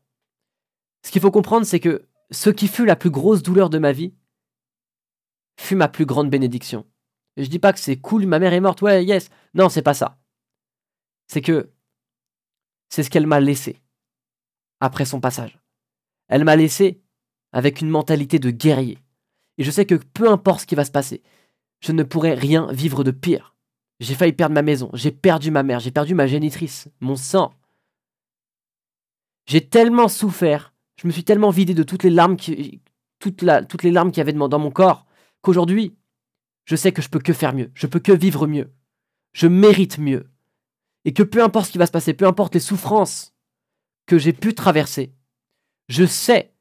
Ce 1.04 1.10
qu'il 1.10 1.22
faut 1.22 1.30
comprendre, 1.30 1.66
c'est 1.66 1.80
que 1.80 2.08
ce 2.30 2.50
qui 2.50 2.68
fut 2.68 2.84
la 2.84 2.96
plus 2.96 3.10
grosse 3.10 3.42
douleur 3.42 3.70
de 3.70 3.78
ma 3.78 3.92
vie 3.92 4.14
fut 5.58 5.76
ma 5.76 5.88
plus 5.88 6.06
grande 6.06 6.30
bénédiction. 6.30 6.86
Et 7.36 7.44
je 7.44 7.50
dis 7.50 7.58
pas 7.58 7.72
que 7.72 7.78
c'est 7.78 7.96
cool, 7.96 8.26
ma 8.26 8.38
mère 8.38 8.52
est 8.52 8.60
morte, 8.60 8.82
ouais, 8.82 9.04
yes. 9.04 9.30
Non, 9.54 9.68
c'est 9.68 9.82
pas 9.82 9.94
ça 9.94 10.17
c'est 11.28 11.42
que 11.42 11.70
c'est 12.88 13.02
ce 13.02 13.10
qu'elle 13.10 13.26
m'a 13.26 13.40
laissé 13.40 13.80
après 14.80 15.04
son 15.04 15.20
passage. 15.20 15.58
Elle 16.28 16.44
m'a 16.44 16.56
laissé 16.56 17.00
avec 17.52 17.80
une 17.80 17.90
mentalité 17.90 18.38
de 18.38 18.50
guerrier. 18.50 18.98
Et 19.58 19.64
je 19.64 19.70
sais 19.70 19.86
que 19.86 19.94
peu 19.94 20.30
importe 20.30 20.62
ce 20.62 20.66
qui 20.66 20.74
va 20.74 20.84
se 20.84 20.90
passer, 20.90 21.22
je 21.80 21.92
ne 21.92 22.02
pourrai 22.02 22.34
rien 22.34 22.70
vivre 22.72 23.04
de 23.04 23.10
pire. 23.10 23.56
J'ai 24.00 24.14
failli 24.14 24.32
perdre 24.32 24.54
ma 24.54 24.62
maison, 24.62 24.90
j'ai 24.94 25.10
perdu 25.10 25.50
ma 25.50 25.62
mère, 25.62 25.80
j'ai 25.80 25.90
perdu 25.90 26.14
ma 26.14 26.26
génitrice, 26.26 26.88
mon 27.00 27.16
sang. 27.16 27.52
J'ai 29.46 29.66
tellement 29.66 30.08
souffert, 30.08 30.72
je 31.00 31.06
me 31.06 31.12
suis 31.12 31.24
tellement 31.24 31.50
vidé 31.50 31.74
de 31.74 31.82
toutes 31.82 32.04
les 32.04 32.10
larmes 32.10 32.36
qui, 32.36 32.80
toutes, 33.18 33.42
les 33.42 33.90
larmes 33.90 34.10
qu'il 34.12 34.18
y 34.18 34.20
avait 34.20 34.32
dans 34.32 34.58
mon 34.58 34.70
corps, 34.70 35.06
qu'aujourd'hui, 35.42 35.96
je 36.64 36.76
sais 36.76 36.92
que 36.92 37.02
je 37.02 37.08
peux 37.08 37.18
que 37.18 37.32
faire 37.32 37.54
mieux, 37.54 37.70
je 37.74 37.86
peux 37.86 37.98
que 37.98 38.12
vivre 38.12 38.46
mieux. 38.46 38.72
Je 39.32 39.46
mérite 39.46 39.98
mieux 39.98 40.28
et 41.08 41.12
que 41.14 41.22
peu 41.22 41.42
importe 41.42 41.68
ce 41.68 41.72
qui 41.72 41.78
va 41.78 41.86
se 41.86 41.90
passer, 41.90 42.12
peu 42.12 42.26
importe 42.26 42.52
les 42.52 42.60
souffrances 42.60 43.32
que 44.04 44.18
j'ai 44.18 44.34
pu 44.34 44.52
traverser, 44.52 45.14
je 45.88 46.04
sais 46.04 46.52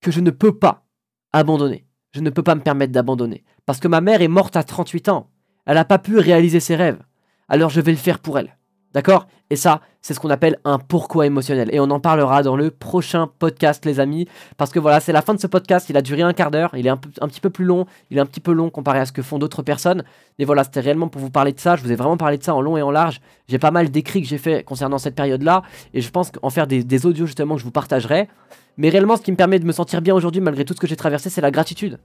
que 0.00 0.10
je 0.10 0.20
ne 0.20 0.30
peux 0.30 0.58
pas 0.58 0.86
abandonner. 1.30 1.86
Je 2.12 2.20
ne 2.20 2.30
peux 2.30 2.42
pas 2.42 2.54
me 2.54 2.62
permettre 2.62 2.94
d'abandonner. 2.94 3.44
Parce 3.66 3.80
que 3.80 3.88
ma 3.88 4.00
mère 4.00 4.22
est 4.22 4.28
morte 4.28 4.56
à 4.56 4.64
38 4.64 5.10
ans. 5.10 5.30
Elle 5.66 5.74
n'a 5.74 5.84
pas 5.84 5.98
pu 5.98 6.16
réaliser 6.16 6.58
ses 6.58 6.74
rêves. 6.74 7.02
Alors 7.46 7.68
je 7.68 7.82
vais 7.82 7.92
le 7.92 7.98
faire 7.98 8.18
pour 8.18 8.38
elle. 8.38 8.56
D'accord? 8.94 9.26
Et 9.50 9.56
ça, 9.56 9.80
c'est 10.00 10.14
ce 10.14 10.20
qu'on 10.20 10.30
appelle 10.30 10.58
un 10.64 10.78
pourquoi 10.78 11.26
émotionnel. 11.26 11.68
Et 11.72 11.80
on 11.80 11.90
en 11.90 11.98
parlera 11.98 12.42
dans 12.42 12.56
le 12.56 12.70
prochain 12.70 13.28
podcast, 13.38 13.84
les 13.84 13.98
amis. 14.00 14.26
Parce 14.56 14.70
que 14.70 14.78
voilà, 14.78 15.00
c'est 15.00 15.12
la 15.12 15.20
fin 15.20 15.34
de 15.34 15.40
ce 15.40 15.48
podcast. 15.48 15.90
Il 15.90 15.96
a 15.96 16.02
duré 16.02 16.22
un 16.22 16.32
quart 16.32 16.52
d'heure. 16.52 16.70
Il 16.76 16.86
est 16.86 16.90
un, 16.90 16.96
petit 16.96 17.40
peu 17.40 17.50
plus 17.50 17.64
long. 17.64 17.86
Il 18.10 18.18
est 18.18 18.20
un 18.20 18.26
petit 18.26 18.40
peu 18.40 18.52
long 18.52 18.70
comparé 18.70 19.00
à 19.00 19.06
ce 19.06 19.12
que 19.12 19.20
font 19.20 19.38
d'autres 19.38 19.62
personnes. 19.62 20.04
Mais 20.38 20.44
voilà, 20.44 20.62
c'était 20.62 20.80
réellement 20.80 21.08
pour 21.08 21.20
vous 21.20 21.30
parler 21.30 21.52
de 21.52 21.60
ça. 21.60 21.74
Je 21.74 21.82
vous 21.82 21.90
ai 21.90 21.96
vraiment 21.96 22.16
parlé 22.16 22.38
de 22.38 22.44
ça 22.44 22.54
en 22.54 22.62
long 22.62 22.76
et 22.76 22.82
en 22.82 22.92
large. 22.92 23.20
J'ai 23.48 23.58
pas 23.58 23.72
mal 23.72 23.90
d'écrits 23.90 24.22
que 24.22 24.28
j'ai 24.28 24.38
fait 24.38 24.62
concernant 24.62 24.98
cette 24.98 25.16
période-là. 25.16 25.62
Et 25.92 26.00
je 26.00 26.10
pense 26.10 26.30
qu'en 26.30 26.50
faire 26.50 26.66
des, 26.68 26.84
des 26.84 27.06
audios, 27.06 27.26
justement, 27.26 27.54
que 27.56 27.60
je 27.60 27.64
vous 27.64 27.72
partagerai. 27.72 28.28
Mais 28.76 28.88
réellement, 28.88 29.16
ce 29.16 29.22
qui 29.22 29.32
me 29.32 29.36
permet 29.36 29.58
de 29.58 29.66
me 29.66 29.72
sentir 29.72 30.02
bien 30.02 30.14
aujourd'hui, 30.14 30.40
malgré 30.40 30.64
tout 30.64 30.74
ce 30.74 30.80
que 30.80 30.86
j'ai 30.86 30.96
traversé, 30.96 31.30
c'est 31.30 31.40
la 31.40 31.50
gratitude. 31.50 31.98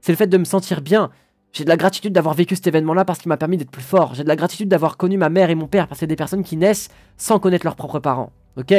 C'est 0.00 0.12
le 0.12 0.16
fait 0.16 0.26
de 0.26 0.38
me 0.38 0.44
sentir 0.44 0.80
bien. 0.80 1.10
J'ai 1.52 1.64
de 1.64 1.68
la 1.68 1.76
gratitude 1.76 2.12
d'avoir 2.12 2.34
vécu 2.34 2.54
cet 2.54 2.66
événement-là 2.68 3.04
parce 3.04 3.18
qu'il 3.18 3.28
m'a 3.28 3.36
permis 3.36 3.56
d'être 3.56 3.70
plus 3.70 3.82
fort. 3.82 4.14
J'ai 4.14 4.22
de 4.22 4.28
la 4.28 4.36
gratitude 4.36 4.68
d'avoir 4.68 4.96
connu 4.96 5.18
ma 5.18 5.28
mère 5.28 5.50
et 5.50 5.54
mon 5.54 5.66
père 5.66 5.88
parce 5.88 5.98
que 5.98 6.00
c'est 6.00 6.06
des 6.06 6.16
personnes 6.16 6.44
qui 6.44 6.56
naissent 6.56 6.88
sans 7.16 7.38
connaître 7.40 7.66
leurs 7.66 7.76
propres 7.76 7.98
parents. 7.98 8.32
Ok? 8.56 8.72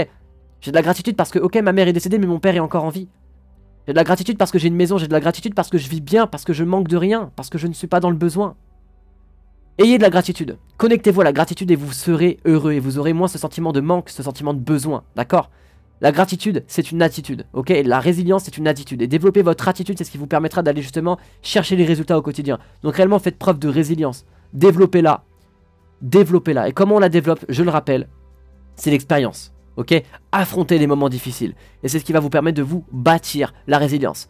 J'ai 0.62 0.72
de 0.72 0.76
la 0.76 0.82
gratitude 0.82 1.16
parce 1.16 1.32
que, 1.32 1.40
ok, 1.40 1.56
ma 1.58 1.74
mère 1.74 1.88
est 1.88 1.94
décédée, 1.94 2.18
mais 2.18 2.28
mon 2.28 2.40
père 2.40 2.56
est 2.56 2.60
encore 2.60 2.86
en 2.86 2.90
vie. 2.90 3.10
J'ai 3.88 3.94
de 3.94 3.98
la 3.98 4.04
gratitude 4.04 4.38
parce 4.38 4.52
que 4.52 4.60
j'ai 4.60 4.68
une 4.68 4.76
maison, 4.76 4.98
j'ai 4.98 5.08
de 5.08 5.14
la 5.14 5.20
gratitude 5.20 5.56
parce 5.56 5.70
que 5.70 5.78
je 5.78 5.90
vis 5.90 6.02
bien, 6.02 6.28
parce 6.28 6.46
que 6.46 6.54
je 6.54 6.64
manque 6.64 6.88
de 6.88 6.98
rien, 6.98 7.32
parce 7.36 7.50
que 7.50 7.58
je 7.58 7.68
ne 7.68 7.74
suis 7.74 7.88
pas 7.88 8.00
dans 8.00 8.12
le 8.12 8.16
besoin. 8.16 8.56
Ayez 9.80 9.98
de 9.98 10.04
la 10.04 10.10
gratitude. 10.10 10.58
Connectez-vous 10.78 11.22
à 11.22 11.24
la 11.24 11.34
gratitude 11.34 11.72
et 11.72 11.76
vous 11.76 11.92
serez 11.92 12.40
heureux 12.46 12.74
et 12.74 12.80
vous 12.80 13.00
aurez 13.00 13.14
moins 13.14 13.28
ce 13.28 13.40
sentiment 13.40 13.72
de 13.72 13.82
manque, 13.82 14.10
ce 14.10 14.22
sentiment 14.22 14.54
de 14.54 14.60
besoin, 14.60 15.04
d'accord? 15.16 15.50
La 16.02 16.12
gratitude, 16.12 16.64
c'est 16.68 16.92
une 16.92 17.02
attitude, 17.02 17.46
ok? 17.54 17.72
La 17.86 18.00
résilience, 18.00 18.44
c'est 18.46 18.58
une 18.58 18.68
attitude. 18.68 19.02
Et 19.02 19.08
développer 19.08 19.44
votre 19.44 19.68
attitude, 19.68 19.98
c'est 19.98 20.04
ce 20.04 20.12
qui 20.12 20.18
vous 20.18 20.28
permettra 20.28 20.64
d'aller 20.64 20.82
justement 20.82 21.18
chercher 21.42 21.76
les 21.76 21.86
résultats 21.86 22.18
au 22.18 22.22
quotidien. 22.22 22.58
Donc 22.84 22.96
réellement, 22.96 23.20
faites 23.20 23.38
preuve 23.38 23.60
de 23.60 23.70
résilience. 23.70 24.26
Développez-la. 24.54 25.24
Développez-la. 26.02 26.70
Et 26.70 26.72
comment 26.74 26.96
on 26.96 27.00
la 27.00 27.10
développe, 27.10 27.46
je 27.48 27.64
le 27.64 27.70
rappelle, 27.70 28.10
c'est 28.76 28.90
l'expérience 28.90 29.54
ok? 29.78 30.04
Affronter 30.32 30.78
les 30.78 30.88
moments 30.88 31.10
difficiles. 31.10 31.54
Et 31.84 31.90
c'est 31.90 32.00
ce 32.00 32.06
qui 32.06 32.14
va 32.14 32.20
vous 32.20 32.30
permettre 32.30 32.58
de 32.58 32.64
vous 32.64 32.86
bâtir 32.92 33.54
la 33.68 33.78
résilience. 33.78 34.28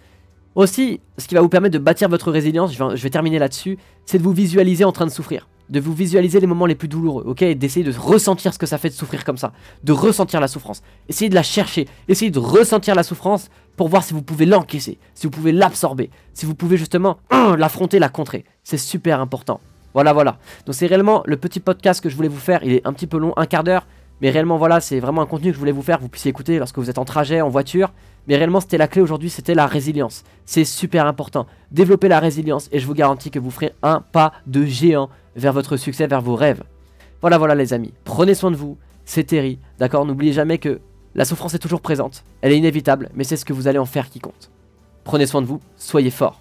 Aussi, 0.56 1.00
ce 1.18 1.28
qui 1.28 1.36
va 1.36 1.42
vous 1.42 1.50
permettre 1.50 1.74
de 1.74 1.84
bâtir 1.84 2.10
votre 2.10 2.32
résilience, 2.32 2.74
je 2.74 3.04
vais, 3.04 3.10
terminer 3.10 3.40
là-dessus, 3.40 3.78
c'est 4.06 4.18
de 4.18 4.24
vous 4.24 4.34
visualiser 4.34 4.84
en 4.84 4.92
train 4.92 5.06
de 5.06 5.12
souffrir. 5.12 5.48
De 5.72 5.80
vous 5.80 5.94
visualiser 5.94 6.40
les 6.40 6.48
moments 6.48 6.68
les 6.68 6.76
plus 6.76 6.88
douloureux, 6.88 7.24
ok? 7.26 7.44
D'essayer 7.56 7.84
de 7.84 7.98
ressentir 7.98 8.54
ce 8.54 8.60
que 8.60 8.66
ça 8.66 8.78
fait 8.78 8.90
de 8.90 8.94
souffrir 8.94 9.24
comme 9.24 9.38
ça. 9.38 9.54
De 9.84 9.94
ressentir 9.94 10.40
la 10.40 10.48
souffrance. 10.48 10.84
Essayez 11.10 11.30
de 11.30 11.36
la 11.36 11.44
chercher. 11.44 11.88
Essayez 12.08 12.30
de 12.30 12.40
ressentir 12.40 12.94
la 12.94 13.04
souffrance 13.04 13.50
pour 13.78 13.88
voir 13.88 14.04
si 14.04 14.14
vous 14.14 14.22
pouvez 14.22 14.46
l'encaisser, 14.46 15.00
si 15.16 15.26
vous 15.26 15.32
pouvez 15.32 15.52
l'absorber, 15.52 16.12
si 16.34 16.46
vous 16.46 16.54
pouvez 16.54 16.78
justement 16.78 17.18
l'affronter, 17.32 18.00
la 18.00 18.10
contrer. 18.10 18.46
C'est 18.64 18.78
super 18.78 19.20
important. 19.20 19.60
Voilà, 19.94 20.14
voilà. 20.14 20.38
Donc 20.66 20.76
c'est 20.76 20.88
réellement 20.88 21.24
le 21.26 21.38
petit 21.38 21.60
podcast 21.60 22.02
que 22.02 22.10
je 22.10 22.16
voulais 22.16 22.28
vous 22.28 22.40
faire. 22.40 22.64
Il 22.64 22.74
est 22.74 22.86
un 22.86 22.94
petit 22.94 23.08
peu 23.08 23.18
long, 23.18 23.34
un 23.38 23.46
quart 23.46 23.64
d'heure. 23.64 23.88
Mais 24.22 24.30
réellement, 24.30 24.58
voilà, 24.58 24.82
c'est 24.82 25.00
vraiment 25.00 25.24
un 25.24 25.26
contenu 25.26 25.50
que 25.50 25.56
je 25.56 25.60
voulais 25.60 25.72
vous 25.72 25.82
faire, 25.82 26.00
vous 26.00 26.08
puissiez 26.08 26.30
écouter 26.30 26.60
lorsque 26.60 26.78
vous 26.78 26.92
êtes 26.92 27.00
en 27.00 27.06
trajet, 27.06 27.42
en 27.42 27.50
voiture. 27.50 27.92
Mais 28.28 28.36
réellement, 28.36 28.60
c'était 28.60 28.78
la 28.78 28.88
clé 28.88 29.02
aujourd'hui, 29.02 29.32
c'était 29.32 29.56
la 29.56 29.66
résilience. 29.66 30.24
C'est 30.46 30.64
super 30.64 31.08
important. 31.08 31.48
Développez 31.72 32.08
la 32.08 32.20
résilience 32.20 32.70
et 32.72 32.80
je 32.80 32.86
vous 32.86 32.94
garantis 32.94 33.32
que 33.32 33.40
vous 33.40 33.50
ferez 33.50 33.74
un 33.82 34.02
pas 34.12 34.32
de 34.46 34.64
géant 34.64 35.10
vers 35.36 35.54
votre 35.54 35.78
succès, 35.78 36.08
vers 36.08 36.22
vos 36.22 36.36
rêves. 36.36 36.64
Voilà, 37.22 37.38
voilà 37.38 37.56
les 37.56 37.74
amis. 37.74 37.94
Prenez 38.04 38.34
soin 38.34 38.52
de 38.52 38.56
vous. 38.56 38.78
C'est 39.06 39.24
Terry, 39.24 39.60
d'accord? 39.80 40.06
N'oubliez 40.06 40.34
jamais 40.34 40.58
que 40.58 40.80
la 41.16 41.26
souffrance 41.26 41.54
est 41.54 41.60
toujours 41.60 41.82
présente. 41.82 42.24
Elle 42.42 42.54
est 42.54 42.58
inévitable, 42.58 43.10
mais 43.14 43.24
c'est 43.24 43.38
ce 43.38 43.46
que 43.46 43.54
vous 43.54 43.68
allez 43.68 43.80
en 43.80 43.86
faire 43.86 44.10
qui 44.10 44.20
compte. 44.20 44.52
Prenez 45.04 45.26
soin 45.26 45.42
de 45.42 45.48
vous, 45.48 45.60
soyez 45.76 46.12
forts. 46.12 46.40